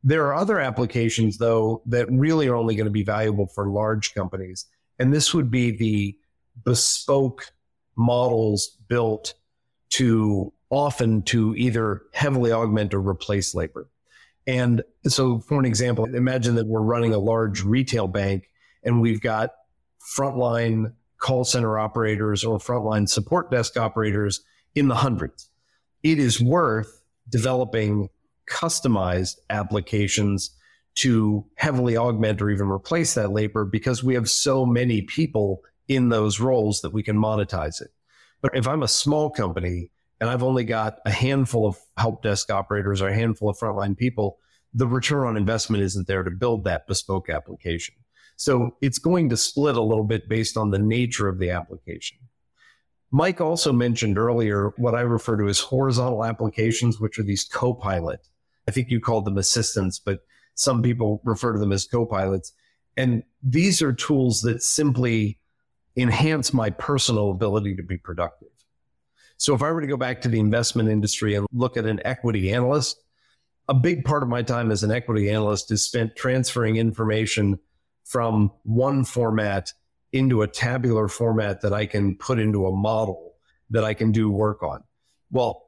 There 0.03 0.25
are 0.25 0.36
other 0.36 0.60
applications 0.60 1.38
though 1.38 1.82
that 1.86 2.12
really 2.12 2.48
are 2.48 2.55
only 2.55 2.75
going 2.75 2.86
to 2.86 2.91
be 2.91 3.03
valuable 3.03 3.48
for 3.48 3.70
large 3.70 4.13
companies. 4.13 4.65
And 5.00 5.13
this 5.13 5.34
would 5.34 5.50
be 5.50 5.72
the 5.72 6.17
bespoke 6.63 7.48
models 7.96 8.77
built 8.88 9.34
to 9.91 10.51
often 10.70 11.22
to 11.22 11.55
either 11.55 12.01
heavily 12.13 12.51
augment 12.51 12.93
or 12.93 13.00
replace 13.00 13.53
labor. 13.53 13.88
And 14.48 14.84
so, 15.08 15.39
for 15.39 15.60
an 15.60 15.65
example, 15.65 16.05
imagine 16.05 16.55
that 16.55 16.67
we're 16.67 16.82
running 16.82 17.13
a 17.13 17.20
large 17.20 17.63
retail 17.63 18.08
bank 18.08 18.50
and 18.84 19.00
we've 19.00 19.22
got 19.22 19.51
frontline 20.17 20.93
call 21.20 21.46
center 21.46 21.79
operators 21.79 22.43
or 22.43 22.58
frontline 22.58 23.08
support 23.08 23.50
desk 23.50 23.77
operators 23.77 24.41
in 24.75 24.89
the 24.89 24.96
hundreds. 24.96 25.50
It 26.01 26.20
is 26.20 26.41
worth 26.41 27.02
developing 27.30 28.10
customized 28.50 29.38
applications 29.50 30.51
to 30.96 31.46
heavily 31.56 31.98
augment 31.98 32.42
or 32.42 32.50
even 32.50 32.70
replace 32.70 33.13
that 33.15 33.32
labor 33.32 33.65
because 33.65 34.03
we 34.03 34.13
have 34.13 34.30
so 34.30 34.65
many 34.65 35.01
people 35.01 35.62
in 35.88 36.10
those 36.10 36.39
roles 36.39 36.82
that 36.82 36.94
we 36.94 37.03
can 37.03 37.18
monetize 37.18 37.82
it. 37.82 37.89
But 38.42 38.56
if 38.56 38.68
I'm 38.68 38.84
a 38.84 38.88
small 38.88 39.30
company 39.30 39.89
and 40.20 40.30
I've 40.30 40.44
only 40.44 40.63
got 40.63 41.00
a 41.06 41.12
handful 41.12 41.65
of 41.65 41.77
help 41.98 42.22
desk 42.22 42.51
operators 42.51 43.01
or 43.01 43.08
a 43.08 43.15
handful 43.15 43.50
of 43.50 43.58
frontline 43.58 43.98
people, 43.98 44.38
the 44.74 44.88
return 44.88 45.27
on 45.27 45.38
investment 45.38 45.84
isn't 45.84 46.08
there 46.08 46.24
to 46.24 46.32
build 46.32 46.63
that 46.65 46.88
bespoke 46.88 47.30
application. 47.30 47.96
So 48.36 48.75
it's 48.82 49.00
going 49.00 49.30
to 49.30 49.38
split 49.38 49.75
a 49.75 49.82
little 49.82 50.03
bit 50.03 50.27
based 50.27 50.58
on 50.58 50.72
the 50.72 50.80
nature 50.80 51.27
of 51.27 51.39
the 51.39 51.51
application. 51.51 52.18
Mike 53.13 53.39
also 53.39 53.72
mentioned 53.72 54.17
earlier 54.17 54.74
what 54.77 54.96
I 54.96 55.01
refer 55.01 55.38
to 55.38 55.48
as 55.48 55.60
horizontal 55.60 56.25
applications, 56.25 57.00
which 57.00 57.20
are 57.20 57.24
these 57.24 57.43
co-pilot. 57.43 58.27
I 58.67 58.72
think 58.72 58.89
you 58.89 59.00
called 59.00 59.25
them 59.25 59.38
assistants, 59.38 60.00
but 60.00 60.22
some 60.55 60.82
people 60.82 61.22
refer 61.24 61.53
to 61.53 61.60
them 61.60 61.72
as 61.72 61.86
co-pilots. 61.86 62.53
And 62.98 63.22
these 63.43 63.84
are 63.84 63.93
tools 63.93 64.41
that 64.41 64.63
simply 64.63 65.38
enhance 65.96 66.56
my 66.56 66.71
personal 66.71 67.30
ability 67.30 67.76
to 67.76 67.84
be 67.84 67.97
productive. 67.97 68.49
So 69.38 69.54
if 69.54 69.62
I 69.62 69.71
were 69.71 69.82
to 69.82 69.88
go 69.88 69.97
back 69.97 70.19
to 70.21 70.28
the 70.28 70.39
investment 70.39 70.89
industry 70.89 71.36
and 71.36 71.45
look 71.54 71.78
at 71.78 71.86
an 71.86 72.02
equity 72.04 72.52
analyst, 72.52 72.97
a 73.69 73.76
big 73.76 74.06
part 74.06 74.23
of 74.23 74.30
my 74.30 74.41
time 74.41 74.71
as 74.71 74.82
an 74.82 74.91
equity 74.91 75.30
analyst 75.30 75.69
is 75.69 75.86
spent 75.86 76.15
transferring 76.15 76.78
information 76.78 77.60
from 78.06 78.52
one 78.63 79.04
format 79.04 79.71
into 80.13 80.41
a 80.41 80.47
tabular 80.47 81.08
format 81.08 81.62
that 81.62 81.73
I 81.73 81.86
can 81.86 82.15
put 82.15 82.39
into 82.39 82.65
a 82.65 82.71
model 82.71 83.36
that 83.69 83.84
I 83.84 83.93
can 83.93 84.12
do 84.12 84.30
work 84.30 84.63
on. 84.63 84.84
Well, 85.32 85.65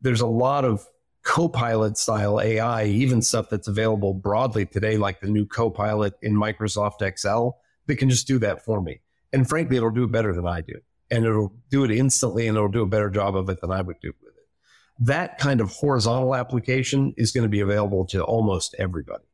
there's 0.00 0.20
a 0.20 0.26
lot 0.26 0.64
of 0.64 0.86
Copilot 1.22 1.96
style 1.96 2.38
AI, 2.38 2.84
even 2.84 3.22
stuff 3.22 3.48
that's 3.48 3.66
available 3.66 4.12
broadly 4.12 4.66
today, 4.66 4.98
like 4.98 5.20
the 5.20 5.28
new 5.28 5.46
Copilot 5.46 6.12
in 6.20 6.34
Microsoft 6.34 7.00
Excel, 7.00 7.58
that 7.86 7.96
can 7.96 8.10
just 8.10 8.26
do 8.26 8.38
that 8.40 8.62
for 8.62 8.82
me. 8.82 9.00
And 9.32 9.48
frankly, 9.48 9.78
it'll 9.78 9.90
do 9.90 10.04
it 10.04 10.12
better 10.12 10.34
than 10.34 10.46
I 10.46 10.60
do 10.60 10.74
and 11.10 11.24
it'll 11.24 11.54
do 11.70 11.84
it 11.84 11.90
instantly 11.90 12.48
and 12.48 12.56
it'll 12.56 12.68
do 12.68 12.82
a 12.82 12.86
better 12.86 13.10
job 13.10 13.36
of 13.36 13.48
it 13.48 13.60
than 13.60 13.70
I 13.70 13.82
would 13.82 14.00
do 14.00 14.12
with 14.22 14.34
it. 14.36 14.46
That 14.98 15.38
kind 15.38 15.60
of 15.60 15.70
horizontal 15.70 16.34
application 16.34 17.14
is 17.16 17.32
going 17.32 17.44
to 17.44 17.48
be 17.48 17.60
available 17.60 18.06
to 18.06 18.22
almost 18.22 18.74
everybody. 18.78 19.24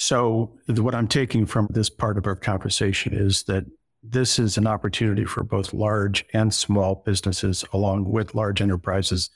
So, 0.00 0.50
what 0.66 0.94
I'm 0.94 1.08
taking 1.08 1.44
from 1.44 1.66
this 1.68 1.90
part 1.90 2.16
of 2.16 2.26
our 2.26 2.34
conversation 2.34 3.12
is 3.12 3.42
that 3.42 3.66
this 4.02 4.38
is 4.38 4.56
an 4.56 4.66
opportunity 4.66 5.26
for 5.26 5.44
both 5.44 5.74
large 5.74 6.24
and 6.32 6.54
small 6.54 7.02
businesses, 7.04 7.66
along 7.74 8.10
with 8.10 8.34
large 8.34 8.62
enterprises. 8.62 9.28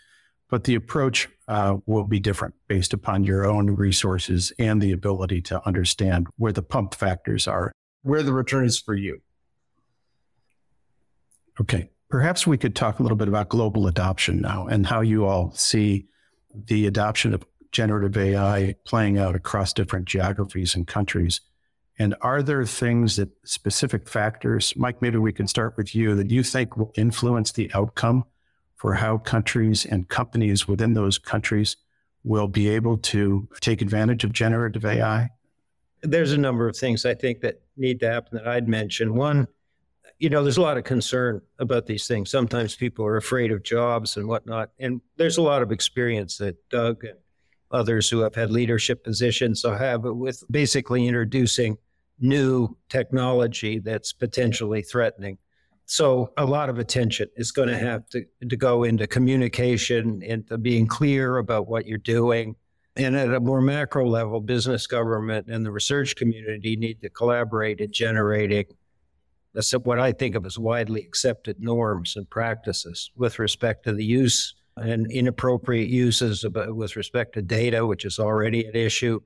But 0.49 0.65
the 0.65 0.75
approach 0.75 1.29
uh, 1.49 1.77
will 1.85 2.05
be 2.05 2.19
different 2.19 2.55
based 2.67 2.95
upon 2.95 3.25
your 3.25 3.45
own 3.45 3.73
resources 3.73 4.55
and 4.59 4.81
the 4.81 4.93
ability 4.93 5.43
to 5.43 5.67
understand 5.67 6.29
where 6.39 6.53
the 6.53 6.63
pump 6.63 6.95
factors 6.95 7.47
are. 7.47 7.71
Where 8.01 8.23
the 8.23 8.33
return 8.33 8.65
is 8.65 8.81
for 8.81 8.95
you. 8.95 9.21
Okay. 11.61 11.91
Perhaps 12.09 12.47
we 12.47 12.57
could 12.57 12.75
talk 12.75 13.01
a 13.01 13.03
little 13.03 13.19
bit 13.19 13.29
about 13.29 13.51
global 13.51 13.87
adoption 13.87 14.41
now 14.41 14.67
and 14.67 14.87
how 14.87 15.03
you 15.03 15.27
all 15.27 15.53
see 15.53 16.07
the 16.55 16.87
adoption 16.87 17.35
of 17.35 17.45
generative 17.75 18.17
AI 18.17 18.77
playing 18.85 19.19
out 19.19 19.35
across 19.35 19.73
different 19.75 20.07
geographies 20.07 20.75
and 20.75 20.87
countries. 20.87 21.43
And 21.99 22.15
are 22.23 22.43
there 22.43 22.65
things 22.65 23.17
that 23.17 23.29
specific 23.45 24.09
factors, 24.09 24.73
Mike, 24.77 25.03
maybe 25.03 25.19
we 25.19 25.33
can 25.33 25.47
start 25.47 25.77
with 25.77 25.95
you, 25.95 26.15
that 26.15 26.31
you 26.31 26.43
think 26.43 26.77
will 26.77 26.93
influence 26.97 27.53
the 27.53 27.71
outcome 27.75 28.25
for 28.77 28.95
how 28.95 29.19
countries 29.19 29.85
and 29.85 30.09
companies 30.09 30.67
within 30.67 30.95
those 30.95 31.19
countries 31.19 31.77
will 32.25 32.49
be 32.49 32.69
able 32.69 32.97
to 32.97 33.47
take 33.61 33.83
advantage 33.83 34.25
of 34.25 34.33
generative 34.33 34.85
AI? 34.85 35.31
There's 36.03 36.33
a 36.33 36.39
number 36.39 36.69
of 36.69 36.77
things 36.77 37.05
I 37.05 37.15
think 37.15 37.41
that 37.41 37.61
need 37.77 38.01
to 38.01 38.11
happen 38.11 38.39
that 38.39 38.49
I'd 38.49 38.69
mention. 38.69 39.15
One, 39.15 39.49
you 40.19 40.31
know, 40.31 40.43
there's 40.43 40.57
a 40.57 40.63
lot 40.63 40.79
of 40.79 40.85
concern 40.85 41.43
about 41.59 41.87
these 41.87 42.07
things. 42.07 42.31
Sometimes 42.31 42.77
people 42.77 43.05
are 43.05 43.17
afraid 43.17 43.53
of 43.53 43.63
jobs 43.63 44.17
and 44.17 44.29
whatnot. 44.29 44.71
And 44.79 45.01
there's 45.17 45.39
a 45.39 45.43
lot 45.43 45.63
of 45.63 45.73
experience 45.73 46.39
that 46.39 46.57
Doug 46.71 47.05
and 47.05 47.19
others 47.71 48.09
who 48.09 48.21
have 48.21 48.35
had 48.35 48.51
leadership 48.51 49.03
positions 49.03 49.61
so 49.61 49.75
have 49.75 50.03
with 50.05 50.43
basically 50.51 51.07
introducing 51.07 51.77
new 52.21 52.77
technology 52.89 53.79
that's 53.79 54.13
potentially 54.13 54.83
threatening. 54.83 55.37
So 55.87 56.33
a 56.39 56.45
lot 56.45 56.69
of 56.69 56.79
attention 56.79 57.29
is 57.37 57.51
going 57.51 57.69
to 57.69 57.77
have 57.77 58.09
to, 58.11 58.25
to 58.49 58.57
go 58.57 58.85
into 58.85 59.07
communication, 59.07 60.23
into 60.23 60.57
being 60.57 60.87
clear 60.87 61.39
about 61.39 61.67
what 61.67 61.87
you're 61.87 61.99
doing. 61.99 62.57
And 62.97 63.17
at 63.17 63.35
a 63.35 63.41
more 63.41 63.61
macro 63.61 64.07
level, 64.07 64.41
business, 64.41 64.87
government, 64.87 65.49
and 65.49 65.67
the 65.67 65.73
research 65.73 66.15
community 66.15 66.77
need 66.77 67.03
to 67.03 67.11
collaborate 67.11 67.81
in 67.81 67.93
generating 67.93 68.67
that's 69.55 69.71
what 69.73 70.01
I 70.01 70.13
think 70.13 70.35
of 70.35 70.45
as 70.45 70.59
widely 70.59 71.01
accepted 71.01 71.61
norms 71.61 72.17
and 72.17 72.29
practices 72.29 73.11
with 73.17 73.39
respect 73.39 73.85
to 73.85 73.93
the 73.93 74.05
use 74.05 74.55
and 74.77 75.11
inappropriate 75.11 75.89
uses 75.89 76.45
with 76.53 76.97
respect 76.97 77.35
to 77.35 77.43
data, 77.43 77.87
which 77.87 78.05
is 78.05 78.19
already 78.19 78.65
an 78.67 78.75
issue. 78.75 79.21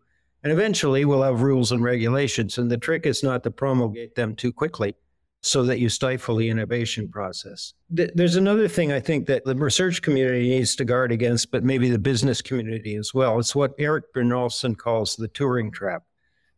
And 0.45 0.53
eventually 0.53 1.05
we'll 1.05 1.23
have 1.23 1.43
rules 1.43 1.73
and 1.73 1.83
regulations. 1.83 2.59
And 2.59 2.71
the 2.71 2.79
trick 2.79 3.07
is 3.07 3.23
not 3.23 3.43
to 3.45 3.51
promulgate 3.51 4.15
them 4.15 4.37
too 4.37 4.53
quickly 4.53 4.95
so 5.41 5.63
that 5.63 5.79
you 5.79 5.89
stifle 5.89 6.37
the 6.37 6.49
innovation 6.49 7.09
process. 7.09 7.73
There's 7.89 8.37
another 8.37 8.69
thing 8.69 8.93
I 8.93 9.01
think 9.01 9.27
that 9.27 9.45
the 9.45 9.55
research 9.55 10.03
community 10.03 10.49
needs 10.49 10.75
to 10.77 10.85
guard 10.85 11.13
against, 11.13 11.51
but 11.51 11.65
maybe 11.65 11.91
the 11.91 11.99
business 11.99 12.43
community 12.43 12.97
as 12.97 13.15
well. 13.15 13.39
It's 13.39 13.55
what 13.55 13.75
Eric 13.79 14.13
Brynjolfsson 14.15 14.77
calls 14.77 15.17
the 15.17 15.29
Turing 15.29 15.73
trap. 15.73 16.03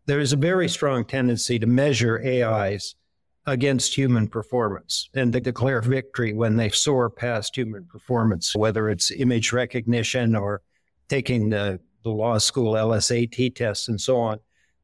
There 0.07 0.19
is 0.19 0.33
a 0.33 0.37
very 0.37 0.69
strong 0.69 1.05
tendency 1.05 1.59
to 1.59 1.67
measure 1.67 2.21
AIs 2.25 2.95
against 3.47 3.97
human 3.97 4.29
performance 4.29 5.09
and 5.15 5.33
to 5.33 5.41
declare 5.41 5.81
victory 5.81 6.33
when 6.33 6.57
they 6.57 6.69
soar 6.69 7.09
past 7.09 7.57
human 7.57 7.85
performance, 7.87 8.55
whether 8.55 8.91
it's 8.91 9.11
image 9.11 9.53
recognition 9.53 10.37
or 10.37 10.63
taking 11.09 11.51
the, 11.51 11.81
the 12.05 12.11
law 12.11 12.39
school 12.39 12.75
LSAT 12.75 13.55
tests 13.55 13.89
and 13.89 14.01
so 14.01 14.19
on. 14.19 14.39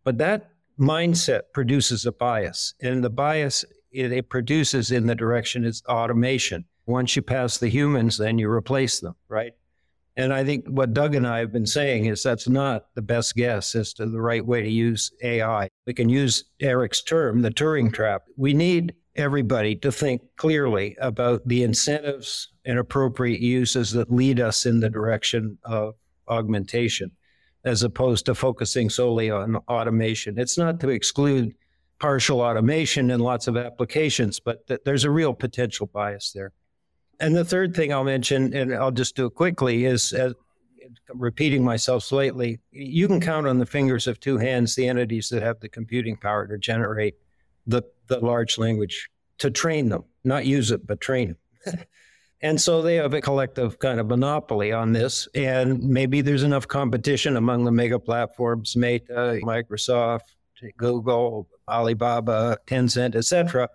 But 0.05 0.19
that 0.19 0.51
mindset 0.79 1.42
produces 1.53 2.07
a 2.07 2.12
bias, 2.12 2.75
and 2.81 3.03
the 3.03 3.11
bias 3.11 3.64
it, 3.92 4.12
it 4.12 4.29
produces 4.29 4.90
in 4.90 5.07
the 5.07 5.14
direction 5.14 5.64
is 5.64 5.83
automation. 5.88 6.64
Once 6.87 7.16
you 7.16 7.23
pass 7.23 7.59
the 7.59 7.69
humans, 7.69 8.16
then 8.19 8.38
you 8.38 8.51
replace 8.51 9.01
them, 9.01 9.14
right? 9.29 9.53
And 10.17 10.33
I 10.33 10.45
think 10.45 10.67
what 10.67 10.95
Doug 10.95 11.15
and 11.15 11.27
I 11.27 11.41
have 11.41 11.53
been 11.53 11.67
saying 11.67 12.07
is 12.07 12.23
that's 12.23 12.49
not 12.49 12.87
the 12.95 13.03
best 13.03 13.35
guess 13.35 13.75
as 13.75 13.93
to 13.95 14.07
the 14.07 14.21
right 14.21 14.45
way 14.45 14.63
to 14.63 14.71
use 14.71 15.11
AI. 15.23 15.69
We 15.87 15.93
can 15.93 16.09
use 16.09 16.45
Eric's 16.61 17.03
term, 17.03 17.43
the 17.43 17.51
Turing 17.51 17.93
trap. 17.93 18.23
We 18.37 18.55
need 18.55 18.95
everybody 19.15 19.77
to 19.77 19.93
think 19.93 20.23
clearly 20.37 20.97
about 21.01 21.47
the 21.47 21.63
incentives 21.63 22.49
and 22.65 22.79
appropriate 22.79 23.41
uses 23.41 23.91
that 23.93 24.11
lead 24.11 24.41
us 24.41 24.65
in 24.65 24.81
the 24.81 24.91
direction 24.91 25.59
of 25.65 25.95
augmentation, 26.29 27.11
as 27.65 27.83
opposed 27.83 28.27
to 28.27 28.35
focusing 28.35 28.89
solely 28.89 29.31
on 29.31 29.57
automation. 29.69 30.39
It's 30.39 30.57
not 30.57 30.81
to 30.81 30.89
exclude 30.89 31.55
partial 31.99 32.41
automation 32.41 33.11
in 33.11 33.21
lots 33.21 33.49
of 33.49 33.57
applications, 33.57 34.41
but 34.41 34.67
th- 34.67 34.81
there's 34.85 35.05
a 35.05 35.11
real 35.11 35.35
potential 35.35 35.87
bias 35.87 36.33
there. 36.33 36.53
And 37.21 37.35
the 37.35 37.45
third 37.45 37.75
thing 37.75 37.93
I'll 37.93 38.05
mention, 38.05 38.55
and 38.55 38.75
I'll 38.75 38.91
just 38.91 39.17
do 39.17 39.27
it 39.27 39.35
quickly, 39.35 39.85
is 39.87 40.13
uh, 40.13 40.33
repeating 41.15 41.65
myself 41.65 42.05
slightly. 42.05 42.61
You 42.71 43.09
can 43.09 43.21
count 43.21 43.47
on 43.47 43.59
the 43.59 43.67
fingers 43.67 44.07
of 44.07 44.21
two 44.21 44.39
hands 44.39 44.75
the 44.75 44.89
entities 44.89 45.29
that 45.31 45.43
have 45.43 45.61
the 45.61 45.69
computing 45.69 46.17
power 46.17 46.47
to 46.47 46.59
generate 46.59 47.15
the, 47.67 47.83
the 48.09 48.21
large 48.21 48.59
language, 48.59 49.09
to 49.39 49.51
train 49.51 49.89
them, 49.89 50.05
not 50.25 50.47
use 50.47 50.71
it, 50.71 50.87
but 50.87 51.01
train 51.01 51.37
them. 51.65 51.79
and 52.43 52.61
so 52.61 52.83
they 52.83 52.97
have 52.97 53.15
a 53.15 53.21
collective 53.21 53.79
kind 53.79 53.99
of 53.99 54.07
monopoly 54.07 54.73
on 54.73 54.93
this. 54.93 55.27
And 55.35 55.83
maybe 55.83 56.21
there's 56.21 56.43
enough 56.43 56.69
competition 56.69 57.37
among 57.37 57.65
the 57.65 57.73
mega 57.73 57.99
platforms, 57.99 58.77
Meta, 58.77 59.41
Microsoft, 59.43 60.35
Google, 60.77 61.49
Alibaba, 61.69 62.59
Tencent, 62.67 63.15
et 63.15 63.25
cetera, 63.25 63.69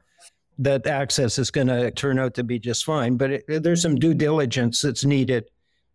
that 0.59 0.85
access 0.85 1.39
is 1.39 1.51
going 1.51 1.67
to 1.67 1.91
turn 1.91 2.19
out 2.19 2.33
to 2.35 2.43
be 2.43 2.59
just 2.59 2.85
fine. 2.85 3.17
But 3.17 3.31
it, 3.31 3.63
there's 3.63 3.81
some 3.81 3.95
due 3.95 4.13
diligence 4.13 4.81
that's 4.81 5.05
needed 5.05 5.49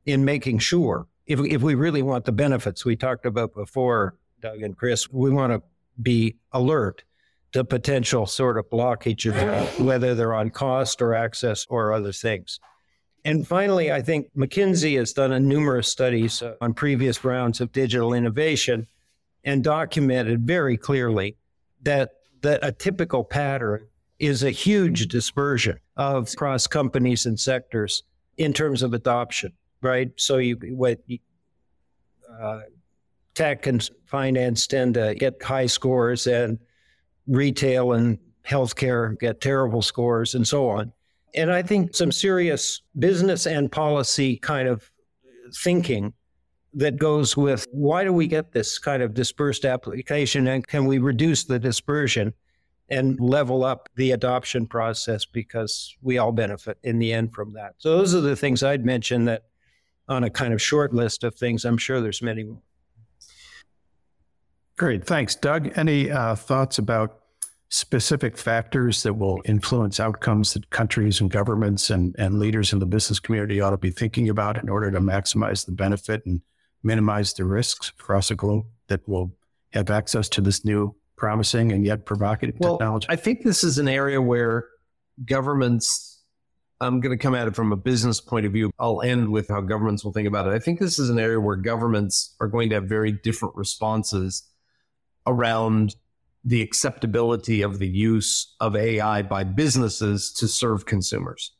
in 0.06 0.24
making 0.24 0.58
sure 0.58 1.06
if, 1.26 1.40
if 1.40 1.62
we 1.62 1.74
really 1.74 2.02
want 2.02 2.24
the 2.24 2.32
benefits 2.32 2.84
we 2.84 2.96
talked 2.96 3.26
about 3.26 3.54
before, 3.54 4.14
Doug 4.40 4.62
and 4.62 4.76
Chris, 4.76 5.10
we 5.10 5.30
want 5.30 5.52
to 5.52 5.62
be 6.00 6.36
alert 6.52 7.04
to 7.52 7.64
potential 7.64 8.26
sort 8.26 8.58
of 8.58 8.68
blockages, 8.70 9.80
whether 9.80 10.14
they're 10.14 10.34
on 10.34 10.50
cost 10.50 11.02
or 11.02 11.14
access 11.14 11.66
or 11.68 11.92
other 11.92 12.12
things. 12.12 12.60
And 13.24 13.46
finally, 13.46 13.90
I 13.90 14.02
think 14.02 14.28
McKinsey 14.36 14.96
has 14.98 15.12
done 15.12 15.32
a 15.32 15.40
numerous 15.40 15.88
studies 15.88 16.42
on 16.60 16.74
previous 16.74 17.24
rounds 17.24 17.60
of 17.60 17.72
digital 17.72 18.12
innovation 18.12 18.86
and 19.42 19.64
documented 19.64 20.46
very 20.46 20.76
clearly 20.76 21.36
that 21.82 22.10
that 22.42 22.60
a 22.62 22.70
typical 22.70 23.24
pattern 23.24 23.88
is 24.18 24.42
a 24.42 24.50
huge 24.50 25.08
dispersion 25.08 25.78
of 25.96 26.34
cross 26.36 26.66
companies 26.66 27.26
and 27.26 27.38
sectors 27.38 28.02
in 28.38 28.52
terms 28.52 28.82
of 28.82 28.94
adoption, 28.94 29.52
right? 29.82 30.10
So 30.16 30.38
you 30.38 30.56
what 30.70 31.00
uh, 32.40 32.60
tech 33.34 33.66
and 33.66 33.88
finance 34.06 34.66
tend 34.66 34.94
to 34.94 35.14
get 35.14 35.42
high 35.42 35.66
scores, 35.66 36.26
and 36.26 36.58
retail 37.26 37.92
and 37.92 38.18
healthcare 38.46 39.18
get 39.18 39.40
terrible 39.40 39.82
scores, 39.82 40.34
and 40.34 40.46
so 40.46 40.68
on. 40.68 40.92
And 41.34 41.52
I 41.52 41.62
think 41.62 41.94
some 41.94 42.12
serious 42.12 42.80
business 42.98 43.46
and 43.46 43.70
policy 43.70 44.36
kind 44.36 44.68
of 44.68 44.90
thinking 45.54 46.14
that 46.74 46.96
goes 46.98 47.36
with 47.36 47.66
why 47.70 48.04
do 48.04 48.12
we 48.12 48.26
get 48.26 48.52
this 48.52 48.78
kind 48.78 49.02
of 49.02 49.14
dispersed 49.14 49.64
application 49.64 50.48
and 50.48 50.66
can 50.66 50.84
we 50.84 50.98
reduce 50.98 51.44
the 51.44 51.58
dispersion 51.58 52.32
and 52.88 53.18
level 53.18 53.64
up 53.64 53.88
the 53.96 54.12
adoption 54.12 54.66
process 54.66 55.24
because 55.24 55.96
we 56.02 56.18
all 56.18 56.32
benefit 56.32 56.78
in 56.82 56.98
the 56.98 57.12
end 57.12 57.34
from 57.34 57.52
that. 57.54 57.74
So 57.78 57.98
those 57.98 58.14
are 58.14 58.20
the 58.20 58.36
things 58.36 58.62
I'd 58.62 58.84
mention 58.84 59.24
that 59.24 59.44
on 60.08 60.24
a 60.24 60.30
kind 60.30 60.54
of 60.54 60.62
short 60.62 60.94
list 60.94 61.24
of 61.24 61.34
things. 61.34 61.64
I'm 61.64 61.78
sure 61.78 62.00
there's 62.00 62.22
many 62.22 62.44
more. 62.44 62.62
Great. 64.78 65.04
Thanks. 65.04 65.34
Doug, 65.34 65.76
any 65.76 66.10
uh, 66.10 66.36
thoughts 66.36 66.78
about 66.78 67.20
specific 67.68 68.38
factors 68.38 69.02
that 69.02 69.14
will 69.14 69.42
influence 69.44 69.98
outcomes 69.98 70.54
that 70.54 70.70
countries 70.70 71.20
and 71.20 71.30
governments 71.30 71.90
and, 71.90 72.14
and 72.18 72.38
leaders 72.38 72.72
in 72.72 72.78
the 72.78 72.86
business 72.86 73.18
community 73.18 73.60
ought 73.60 73.70
to 73.70 73.76
be 73.76 73.90
thinking 73.90 74.28
about 74.28 74.62
in 74.62 74.68
order 74.68 74.90
to 74.90 75.00
maximize 75.00 75.66
the 75.66 75.72
benefit 75.72 76.24
and 76.26 76.40
minimize 76.82 77.32
the 77.32 77.44
risks 77.44 77.88
across 77.98 78.28
the 78.28 78.36
globe 78.36 78.64
that 78.86 79.06
will 79.08 79.34
have 79.72 79.90
access 79.90 80.28
to 80.28 80.40
this 80.40 80.64
new 80.64 80.94
promising 81.16 81.72
and 81.72 81.84
yet 81.84 82.04
provocative 82.04 82.56
well, 82.58 82.78
technology? 82.78 83.06
I 83.08 83.16
think 83.16 83.42
this 83.42 83.64
is 83.64 83.78
an 83.78 83.88
area 83.88 84.20
where 84.20 84.68
governments, 85.24 86.22
I'm 86.80 87.00
going 87.00 87.16
to 87.16 87.22
come 87.22 87.34
at 87.34 87.48
it 87.48 87.56
from 87.56 87.72
a 87.72 87.76
business 87.76 88.20
point 88.20 88.46
of 88.46 88.52
view. 88.52 88.70
I'll 88.78 89.02
end 89.02 89.30
with 89.30 89.48
how 89.48 89.60
governments 89.60 90.04
will 90.04 90.12
think 90.12 90.28
about 90.28 90.46
it. 90.46 90.52
I 90.52 90.58
think 90.58 90.78
this 90.78 90.98
is 90.98 91.10
an 91.10 91.18
area 91.18 91.40
where 91.40 91.56
governments 91.56 92.34
are 92.40 92.48
going 92.48 92.68
to 92.70 92.76
have 92.76 92.84
very 92.84 93.12
different 93.12 93.56
responses 93.56 94.48
around 95.26 95.96
the 96.44 96.62
acceptability 96.62 97.62
of 97.62 97.80
the 97.80 97.88
use 97.88 98.54
of 98.60 98.76
AI 98.76 99.22
by 99.22 99.42
businesses 99.42 100.32
to 100.34 100.46
serve 100.46 100.86
consumers. 100.86 101.52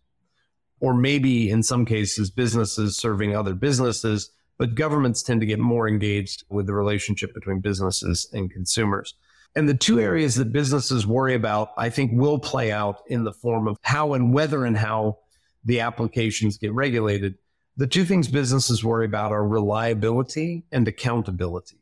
Or 0.78 0.94
maybe 0.94 1.50
in 1.50 1.62
some 1.64 1.84
cases, 1.84 2.30
businesses 2.30 2.96
serving 2.96 3.34
other 3.34 3.54
businesses, 3.54 4.30
but 4.58 4.76
governments 4.76 5.22
tend 5.22 5.40
to 5.40 5.46
get 5.46 5.58
more 5.58 5.88
engaged 5.88 6.44
with 6.50 6.66
the 6.66 6.74
relationship 6.74 7.34
between 7.34 7.60
businesses 7.60 8.28
and 8.32 8.50
consumers. 8.50 9.14
And 9.56 9.66
the 9.66 9.74
two 9.74 9.98
areas 9.98 10.34
that 10.34 10.52
businesses 10.52 11.06
worry 11.06 11.34
about, 11.34 11.72
I 11.78 11.88
think, 11.88 12.12
will 12.12 12.38
play 12.38 12.70
out 12.70 13.02
in 13.06 13.24
the 13.24 13.32
form 13.32 13.66
of 13.66 13.78
how 13.80 14.12
and 14.12 14.34
whether 14.34 14.66
and 14.66 14.76
how 14.76 15.18
the 15.64 15.80
applications 15.80 16.58
get 16.58 16.74
regulated. 16.74 17.36
The 17.78 17.86
two 17.86 18.04
things 18.04 18.28
businesses 18.28 18.84
worry 18.84 19.06
about 19.06 19.32
are 19.32 19.46
reliability 19.46 20.66
and 20.70 20.86
accountability. 20.86 21.78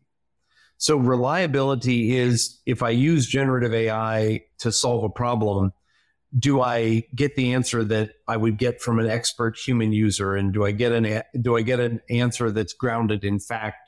So, 0.78 0.96
reliability 0.96 2.16
is 2.16 2.60
if 2.64 2.82
I 2.82 2.90
use 2.90 3.26
generative 3.26 3.74
AI 3.74 4.44
to 4.58 4.70
solve 4.70 5.02
a 5.02 5.08
problem, 5.08 5.72
do 6.38 6.60
I 6.60 7.04
get 7.14 7.34
the 7.34 7.54
answer 7.54 7.82
that 7.84 8.12
I 8.28 8.36
would 8.36 8.56
get 8.56 8.82
from 8.82 8.98
an 9.00 9.08
expert 9.08 9.56
human 9.56 9.92
user? 9.92 10.34
And 10.34 10.52
do 10.52 10.64
I 10.64 10.72
get 10.72 10.92
an, 10.92 11.22
do 11.40 11.56
I 11.56 11.62
get 11.62 11.80
an 11.80 12.00
answer 12.08 12.50
that's 12.50 12.72
grounded 12.72 13.24
in 13.24 13.40
fact 13.40 13.83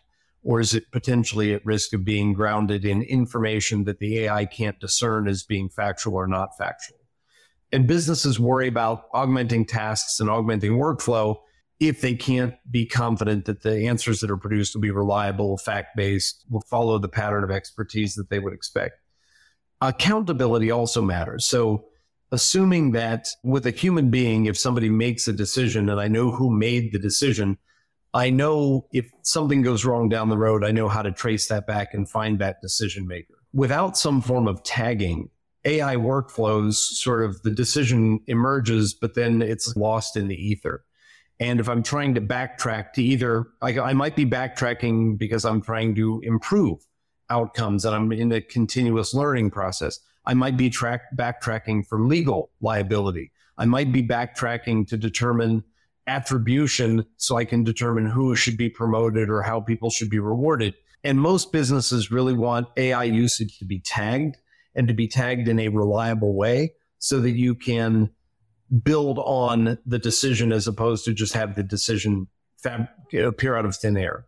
or 0.47 0.61
is 0.61 0.75
it 0.75 0.93
potentially 0.93 1.53
at 1.53 1.67
risk 1.67 1.93
of 1.93 2.05
being 2.05 2.33
grounded 2.33 2.85
in 2.85 3.03
information 3.03 3.83
that 3.83 3.99
the 3.99 4.21
AI 4.21 4.45
can't 4.45 4.79
discern 4.79 5.27
as 5.27 5.43
being 5.43 5.69
factual 5.69 6.15
or 6.15 6.29
not 6.29 6.57
factual? 6.57 6.99
And 7.73 7.89
businesses 7.89 8.39
worry 8.39 8.69
about 8.69 9.07
augmenting 9.13 9.67
tasks 9.67 10.21
and 10.21 10.31
augmenting 10.31 10.75
workflow 10.75 11.35
if 11.81 12.01
they 12.01 12.15
can't 12.15 12.55
be 12.71 12.87
confident 12.87 13.47
that 13.47 13.65
the 13.65 13.89
answers 13.89 14.21
that 14.21 14.31
are 14.31 14.37
produced 14.37 14.77
will 14.77 14.83
be 14.83 14.93
reliable, 14.93 15.59
fact 15.59 15.97
based, 15.97 16.45
will 16.49 16.63
follow 16.71 16.97
the 17.01 17.09
pattern 17.09 17.43
of 17.43 17.51
expertise 17.51 18.15
that 18.15 18.31
they 18.31 18.39
would 18.39 18.55
expect. 18.55 18.95
Accountability 19.81 20.71
also 20.71 21.03
matters. 21.03 21.45
So, 21.45 21.87
assuming 22.31 22.93
that 22.93 23.27
with 23.43 23.67
a 23.67 23.73
human 23.73 24.11
being, 24.11 24.47
if 24.47 24.57
somebody 24.57 24.91
makes 24.91 25.27
a 25.27 25.33
decision 25.33 25.89
and 25.89 26.01
I 26.01 26.07
know 26.07 26.31
who 26.31 26.57
made 26.57 26.93
the 26.93 27.01
decision, 27.01 27.59
I 28.17 28.31
know 28.31 28.87
if 28.93 29.11
something 29.21 29.61
goes 29.61 29.85
wrong 29.85 30.09
down 30.09 30.31
the 30.31 30.39
road, 30.39 30.65
I 30.65 30.71
know 30.71 30.89
how 30.89 31.03
to 31.03 31.13
trace 31.13 31.49
that 31.49 31.67
back 31.67 31.93
and 31.93 32.09
find 32.09 32.39
that 32.39 32.63
decision 32.63 33.07
maker. 33.07 33.35
Without 33.53 33.99
some 33.99 34.23
form 34.23 34.49
of 34.49 34.63
tagging, 34.63 35.29
AI 35.67 35.97
workflows 35.97 36.77
sort 36.77 37.23
of 37.23 37.43
the 37.43 37.51
decision 37.51 38.21
emerges, 38.27 38.95
but 38.95 39.15
then 39.15 39.43
it's 39.43 39.77
lost 39.77 40.17
in 40.17 40.29
the 40.29 40.35
ether. 40.35 40.83
And 41.41 41.61
if 41.61 41.69
I'm 41.69 41.83
trying 41.83 42.15
to 42.15 42.23
backtrack 42.23 42.95
to 42.95 43.03
either, 43.03 43.49
I, 43.61 43.79
I 43.79 43.93
might 43.93 44.17
be 44.17 44.25
backtracking 44.25 45.19
because 45.19 45.45
I'm 45.45 45.61
trying 45.61 45.95
to 45.97 46.23
improve 46.25 46.79
outcomes 47.29 47.85
and 47.85 47.95
I'm 47.95 48.11
in 48.13 48.33
a 48.33 48.41
continuous 48.41 49.13
learning 49.13 49.51
process. 49.51 50.01
I 50.25 50.33
might 50.33 50.57
be 50.57 50.71
track, 50.71 51.03
backtracking 51.15 51.87
for 51.87 52.01
legal 52.01 52.51
liability. 52.63 53.33
I 53.59 53.67
might 53.67 53.93
be 53.93 54.03
backtracking 54.03 54.89
to 54.89 54.97
determine 54.97 55.65
attribution 56.07 57.05
so 57.17 57.37
I 57.37 57.45
can 57.45 57.65
determine 57.65 58.07
who 58.07 58.37
should 58.37 58.57
be 58.57 58.69
promoted 58.69 59.29
or 59.29 59.43
how 59.43 59.61
people 59.61 59.91
should 59.91 60.11
be 60.11 60.19
rewarded. 60.19 60.75
And 61.05 61.21
most 61.21 61.53
businesses 61.53 62.11
really 62.11 62.33
want 62.33 62.69
AI 62.77 63.05
usage 63.05 63.59
to 63.59 63.65
be 63.65 63.81
tagged 63.81 64.37
and 64.75 64.89
to 64.89 64.95
be 64.95 65.09
tagged 65.09 65.49
in 65.49 65.59
a 65.59 65.69
reliable 65.69 66.35
way 66.35 66.73
so 66.99 67.21
that 67.21 67.33
you 67.33 67.55
can 67.55 68.11
build 68.83 69.19
on 69.19 69.79
the 69.87 69.99
decision 69.99 70.53
as 70.53 70.67
opposed 70.67 71.05
to 71.05 71.15
just 71.15 71.35
have 71.35 71.55
the 71.55 71.63
decision 71.63 72.27
fab- 72.57 72.89
appear 73.15 73.57
out 73.57 73.65
of 73.65 73.77
thin 73.77 73.97
air. 73.97 74.27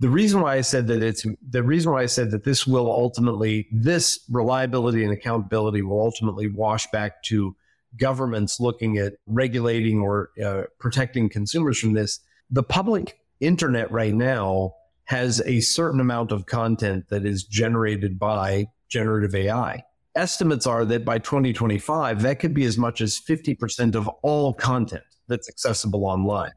The 0.00 0.08
reason 0.08 0.40
why 0.40 0.56
I 0.56 0.60
said 0.60 0.86
that 0.86 1.02
it's 1.02 1.26
the 1.50 1.62
reason 1.62 1.92
why 1.92 2.02
I 2.02 2.06
said 2.06 2.30
that 2.30 2.44
this 2.44 2.66
will 2.66 2.90
ultimately, 2.90 3.66
this 3.72 4.20
reliability 4.30 5.02
and 5.02 5.12
accountability 5.12 5.82
will 5.82 6.00
ultimately 6.00 6.48
wash 6.48 6.86
back 6.92 7.22
to 7.24 7.56
governments 7.96 8.60
looking 8.60 8.98
at 8.98 9.14
regulating 9.26 10.00
or 10.00 10.30
uh, 10.44 10.62
protecting 10.78 11.28
consumers 11.28 11.78
from 11.78 11.94
this. 11.94 12.20
The 12.50 12.62
public 12.62 13.18
internet 13.40 13.90
right 13.90 14.14
now 14.14 14.74
has 15.04 15.40
a 15.46 15.60
certain 15.60 16.00
amount 16.00 16.32
of 16.32 16.46
content 16.46 17.08
that 17.08 17.24
is 17.24 17.44
generated 17.44 18.18
by 18.18 18.66
generative 18.88 19.34
AI. 19.34 19.82
estimates 20.14 20.66
are 20.66 20.84
that 20.84 21.04
by 21.04 21.18
2025, 21.18 22.22
that 22.22 22.40
could 22.40 22.52
be 22.52 22.64
as 22.64 22.76
much 22.76 23.00
as 23.00 23.20
50% 23.20 23.94
of 23.94 24.08
all 24.22 24.52
content 24.52 25.04
that's 25.28 25.48
accessible 25.48 26.04
online. 26.04 26.52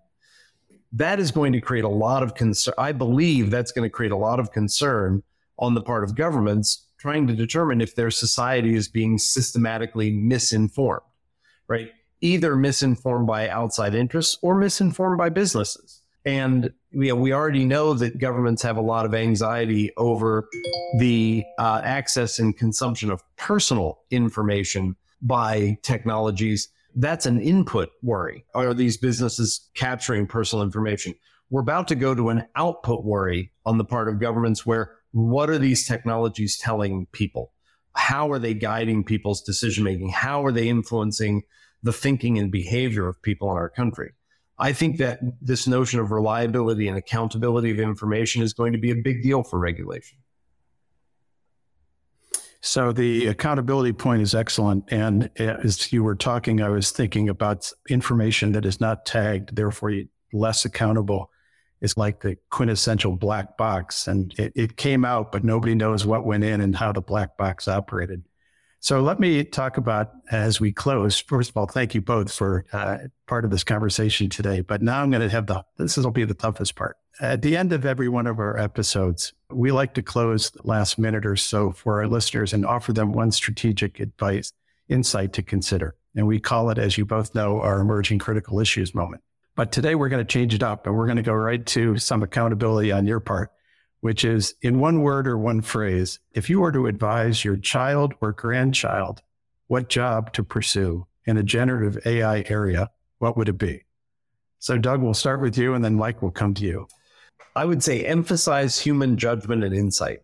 That 0.94 1.20
is 1.20 1.32
going 1.32 1.54
to 1.54 1.62
create 1.62 1.84
a 1.84 1.90
lot 1.90 2.24
of 2.24 2.34
concern. 2.34 2.74
I 2.78 2.92
believe 2.92 3.52
that's 3.52 3.72
going 3.72 3.84
to 3.88 3.90
create 3.90 4.12
a 4.12 4.18
lot 4.18 4.40
of 4.40 4.52
concern 4.52 5.24
on 5.60 5.76
the 5.76 5.82
part 5.82 6.04
of 6.04 6.16
governments 6.16 6.88
trying 6.98 7.28
to 7.28 7.34
determine 7.34 7.82
if 7.82 7.96
their 7.96 8.12
society 8.12 8.76
is 8.76 8.88
being 8.88 9.18
systematically 9.18 10.12
misinformed, 10.12 11.02
right? 11.72 11.92
Either 12.20 12.56
misinformed 12.56 13.26
by 13.26 13.50
outside 13.50 13.96
interests 13.96 14.38
or 14.42 14.56
misinformed 14.56 15.18
by 15.18 15.30
businesses. 15.30 16.02
And 16.26 16.72
you 16.92 17.08
know, 17.08 17.16
we 17.16 17.34
already 17.34 17.66
know 17.66 17.94
that 17.96 18.20
governments 18.20 18.62
have 18.62 18.78
a 18.78 18.82
lot 18.82 19.06
of 19.06 19.16
anxiety 19.16 19.92
over 19.98 20.48
the 21.00 21.44
uh, 21.58 21.82
access 21.84 22.38
and 22.38 22.56
consumption 22.56 23.10
of 23.10 23.24
personal 23.38 24.02
information 24.12 24.96
by 25.22 25.78
technologies. 25.82 26.70
That's 26.94 27.26
an 27.26 27.42
input 27.42 27.90
worry. 28.04 28.46
Are 28.54 28.74
these 28.74 28.98
businesses 28.98 29.70
capturing 29.74 30.28
personal 30.28 30.64
information? 30.64 31.16
We're 31.50 31.62
about 31.62 31.88
to 31.88 31.96
go 31.96 32.14
to 32.14 32.30
an 32.30 32.46
output 32.56 33.04
worry 33.04 33.52
on 33.66 33.78
the 33.78 33.86
part 33.86 34.08
of 34.08 34.20
governments 34.20 34.66
where 34.66 34.92
what 35.12 35.50
are 35.50 35.58
these 35.58 35.88
technologies 35.88 36.58
telling 36.58 37.08
people? 37.12 37.52
How 37.94 38.32
are 38.32 38.40
they 38.40 38.54
guiding 38.54 39.04
people's 39.04 39.42
decision 39.42 39.84
making? 39.84 40.10
How 40.10 40.46
are 40.46 40.52
they 40.52 40.70
influencing 40.70 41.44
the 41.84 41.94
thinking 41.94 42.38
and 42.38 42.52
behavior 42.52 43.08
of 43.08 43.22
people 43.22 43.52
in 43.52 43.58
our 43.58 43.70
country? 43.70 44.14
I 44.60 44.74
think 44.74 44.98
that 44.98 45.20
this 45.42 45.68
notion 45.68 46.00
of 46.00 46.12
reliability 46.12 46.88
and 46.88 46.98
accountability 46.98 47.72
of 47.72 47.80
information 47.80 48.44
is 48.44 48.54
going 48.54 48.74
to 48.74 48.80
be 48.80 48.92
a 48.92 48.96
big 48.96 49.24
deal 49.24 49.42
for 49.42 49.58
regulation. 49.58 50.20
So 52.64 52.92
the 52.92 53.26
accountability 53.26 53.92
point 53.94 54.22
is 54.22 54.36
excellent. 54.36 54.84
And 54.92 55.32
as 55.38 55.92
you 55.92 56.04
were 56.04 56.14
talking, 56.14 56.62
I 56.62 56.70
was 56.70 56.92
thinking 56.92 57.28
about 57.28 57.72
information 57.90 58.52
that 58.52 58.66
is 58.66 58.80
not 58.80 59.04
tagged, 59.04 59.56
therefore 59.56 59.94
less 60.32 60.64
accountable 60.64 61.32
It's 61.82 61.98
like 61.98 62.22
the 62.22 62.38
quintessential 62.52 63.16
black 63.18 63.58
box. 63.58 64.08
And 64.08 64.34
it, 64.38 64.54
it 64.56 64.78
came 64.78 65.04
out, 65.04 65.32
but 65.32 65.44
nobody 65.44 65.74
knows 65.74 66.06
what 66.06 66.26
went 66.26 66.44
in 66.44 66.62
and 66.62 66.76
how 66.76 66.92
the 66.92 67.02
black 67.02 67.38
box 67.38 67.68
operated. 67.68 68.24
So 68.84 69.00
let 69.00 69.20
me 69.20 69.44
talk 69.44 69.78
about 69.78 70.10
as 70.32 70.60
we 70.60 70.72
close. 70.72 71.20
First 71.20 71.52
of 71.52 71.58
all, 71.58 71.68
thank 71.68 71.94
you 71.94 72.02
both 72.02 72.34
for 72.34 72.66
uh, 72.74 72.98
part 73.28 73.46
of 73.46 73.52
this 73.52 73.64
conversation 73.64 74.28
today. 74.28 74.62
But 74.62 74.82
now 74.82 75.04
I'm 75.04 75.12
going 75.12 75.22
to 75.22 75.30
have 75.30 75.46
the 75.46 75.64
this 75.78 75.98
will 75.98 76.10
be 76.10 76.26
the 76.26 76.34
toughest 76.34 76.76
part. 76.76 76.98
At 77.20 77.44
the 77.44 77.56
end 77.56 77.74
of 77.74 77.86
every 77.86 78.10
one 78.10 78.26
of 78.26 78.40
our 78.40 78.58
episodes, 78.58 79.34
we 79.52 79.72
like 79.72 79.94
to 79.94 80.02
close 80.02 80.50
the 80.50 80.62
last 80.64 80.98
minute 80.98 81.28
or 81.28 81.36
so 81.36 81.72
for 81.72 82.02
our 82.02 82.08
listeners 82.08 82.54
and 82.54 82.66
offer 82.66 82.92
them 82.92 83.14
one 83.14 83.32
strategic 83.32 84.00
advice, 84.00 84.52
insight 84.90 85.32
to 85.34 85.44
consider. 85.44 85.96
And 86.16 86.26
we 86.26 86.40
call 86.40 86.72
it, 86.72 86.80
as 86.80 86.98
you 86.98 87.06
both 87.06 87.36
know, 87.36 87.62
our 87.62 87.82
emerging 87.82 88.18
critical 88.18 88.60
issues 88.60 88.96
moment. 88.96 89.22
But 89.56 89.72
today 89.72 89.94
we're 89.94 90.10
going 90.10 90.26
to 90.26 90.34
change 90.34 90.56
it 90.56 90.64
up 90.64 90.88
and 90.88 90.96
we're 90.96 91.06
going 91.06 91.18
to 91.18 91.22
go 91.22 91.34
right 91.34 91.64
to 91.68 92.00
some 92.00 92.24
accountability 92.24 92.92
on 92.92 93.06
your 93.06 93.20
part 93.20 93.52
which 94.02 94.26
is 94.26 94.56
in 94.62 94.80
one 94.80 95.02
word 95.02 95.28
or 95.28 95.38
one 95.38 95.62
phrase, 95.62 96.20
if 96.34 96.50
you 96.50 96.60
were 96.60 96.72
to 96.72 96.88
advise 96.88 97.46
your 97.46 97.58
child 97.58 98.14
or 98.20 98.34
grandchild 98.34 99.22
what 99.68 99.88
job 99.88 100.34
to 100.34 100.44
pursue 100.44 101.08
in 101.26 101.38
a 101.38 101.44
generative 101.44 102.06
AI 102.06 102.44
area, 102.50 102.90
what 103.20 103.38
would 103.38 103.48
it 103.48 103.58
be? 103.58 103.86
So, 104.60 104.78
Doug, 104.78 105.02
we'll 105.02 105.14
start 105.14 105.40
with 105.40 105.58
you 105.58 105.74
and 105.76 105.86
then 105.86 105.96
Mike 105.96 106.22
will 106.22 106.32
come 106.32 106.54
to 106.56 106.66
you. 106.66 106.88
I 107.56 107.66
would 107.66 107.84
say 107.84 108.06
emphasize 108.06 108.80
human 108.80 109.18
judgment 109.18 109.64
and 109.64 109.74
insight. 109.74 110.20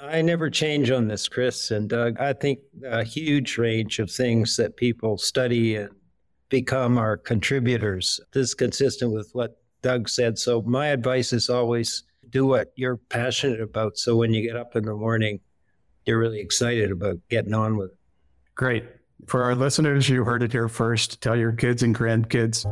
I 0.00 0.22
never 0.22 0.50
change 0.50 0.90
on 0.90 1.06
this, 1.06 1.28
Chris 1.28 1.70
and 1.70 1.88
Doug. 1.88 2.18
I 2.18 2.32
think 2.32 2.60
a 2.84 3.04
huge 3.04 3.58
range 3.58 3.98
of 3.98 4.10
things 4.10 4.56
that 4.56 4.76
people 4.76 5.16
study 5.16 5.76
and 5.76 5.90
become 6.48 6.98
are 6.98 7.16
contributors. 7.16 8.20
This 8.32 8.48
is 8.48 8.54
consistent 8.54 9.12
with 9.12 9.30
what 9.32 9.62
Doug 9.80 10.08
said. 10.08 10.38
So, 10.38 10.62
my 10.62 10.88
advice 10.88 11.32
is 11.32 11.48
always 11.48 12.04
do 12.28 12.46
what 12.46 12.72
you're 12.76 12.96
passionate 12.96 13.60
about. 13.60 13.98
So 13.98 14.16
when 14.16 14.32
you 14.32 14.42
get 14.42 14.56
up 14.56 14.76
in 14.76 14.84
the 14.84 14.94
morning, 14.94 15.40
you're 16.06 16.18
really 16.18 16.40
excited 16.40 16.90
about 16.90 17.18
getting 17.28 17.54
on 17.54 17.76
with 17.76 17.90
it. 17.90 17.98
Great. 18.54 18.84
For 19.26 19.44
our 19.44 19.54
listeners, 19.54 20.08
you 20.08 20.24
heard 20.24 20.42
it 20.42 20.52
here 20.52 20.68
first. 20.68 21.20
Tell 21.20 21.36
your 21.36 21.52
kids 21.52 21.82
and 21.82 21.94
grandkids. 21.94 22.66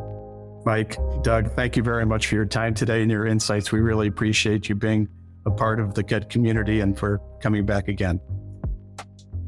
Mike, 0.66 0.98
Doug, 1.22 1.54
thank 1.54 1.76
you 1.76 1.82
very 1.82 2.04
much 2.04 2.26
for 2.26 2.34
your 2.34 2.44
time 2.44 2.74
today 2.74 3.02
and 3.02 3.10
your 3.10 3.26
insights. 3.26 3.72
We 3.72 3.80
really 3.80 4.08
appreciate 4.08 4.68
you 4.68 4.74
being 4.74 5.08
a 5.46 5.50
part 5.50 5.80
of 5.80 5.94
the 5.94 6.02
GET 6.02 6.28
community 6.28 6.80
and 6.80 6.98
for 6.98 7.20
coming 7.40 7.64
back 7.64 7.88
again. 7.88 8.20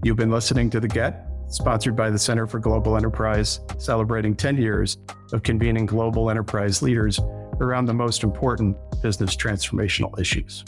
You've 0.04 0.16
been 0.16 0.30
listening 0.30 0.70
to 0.70 0.80
The 0.80 0.88
GET, 0.88 1.26
sponsored 1.48 1.96
by 1.96 2.10
the 2.10 2.18
Center 2.18 2.46
for 2.46 2.58
Global 2.58 2.96
Enterprise, 2.96 3.60
celebrating 3.78 4.34
10 4.34 4.56
years 4.56 4.96
of 5.32 5.42
convening 5.42 5.86
global 5.86 6.30
enterprise 6.30 6.82
leaders 6.82 7.20
around 7.62 7.86
the 7.86 7.94
most 7.94 8.22
important 8.22 8.76
business 9.00 9.36
transformational 9.36 10.18
issues. 10.18 10.64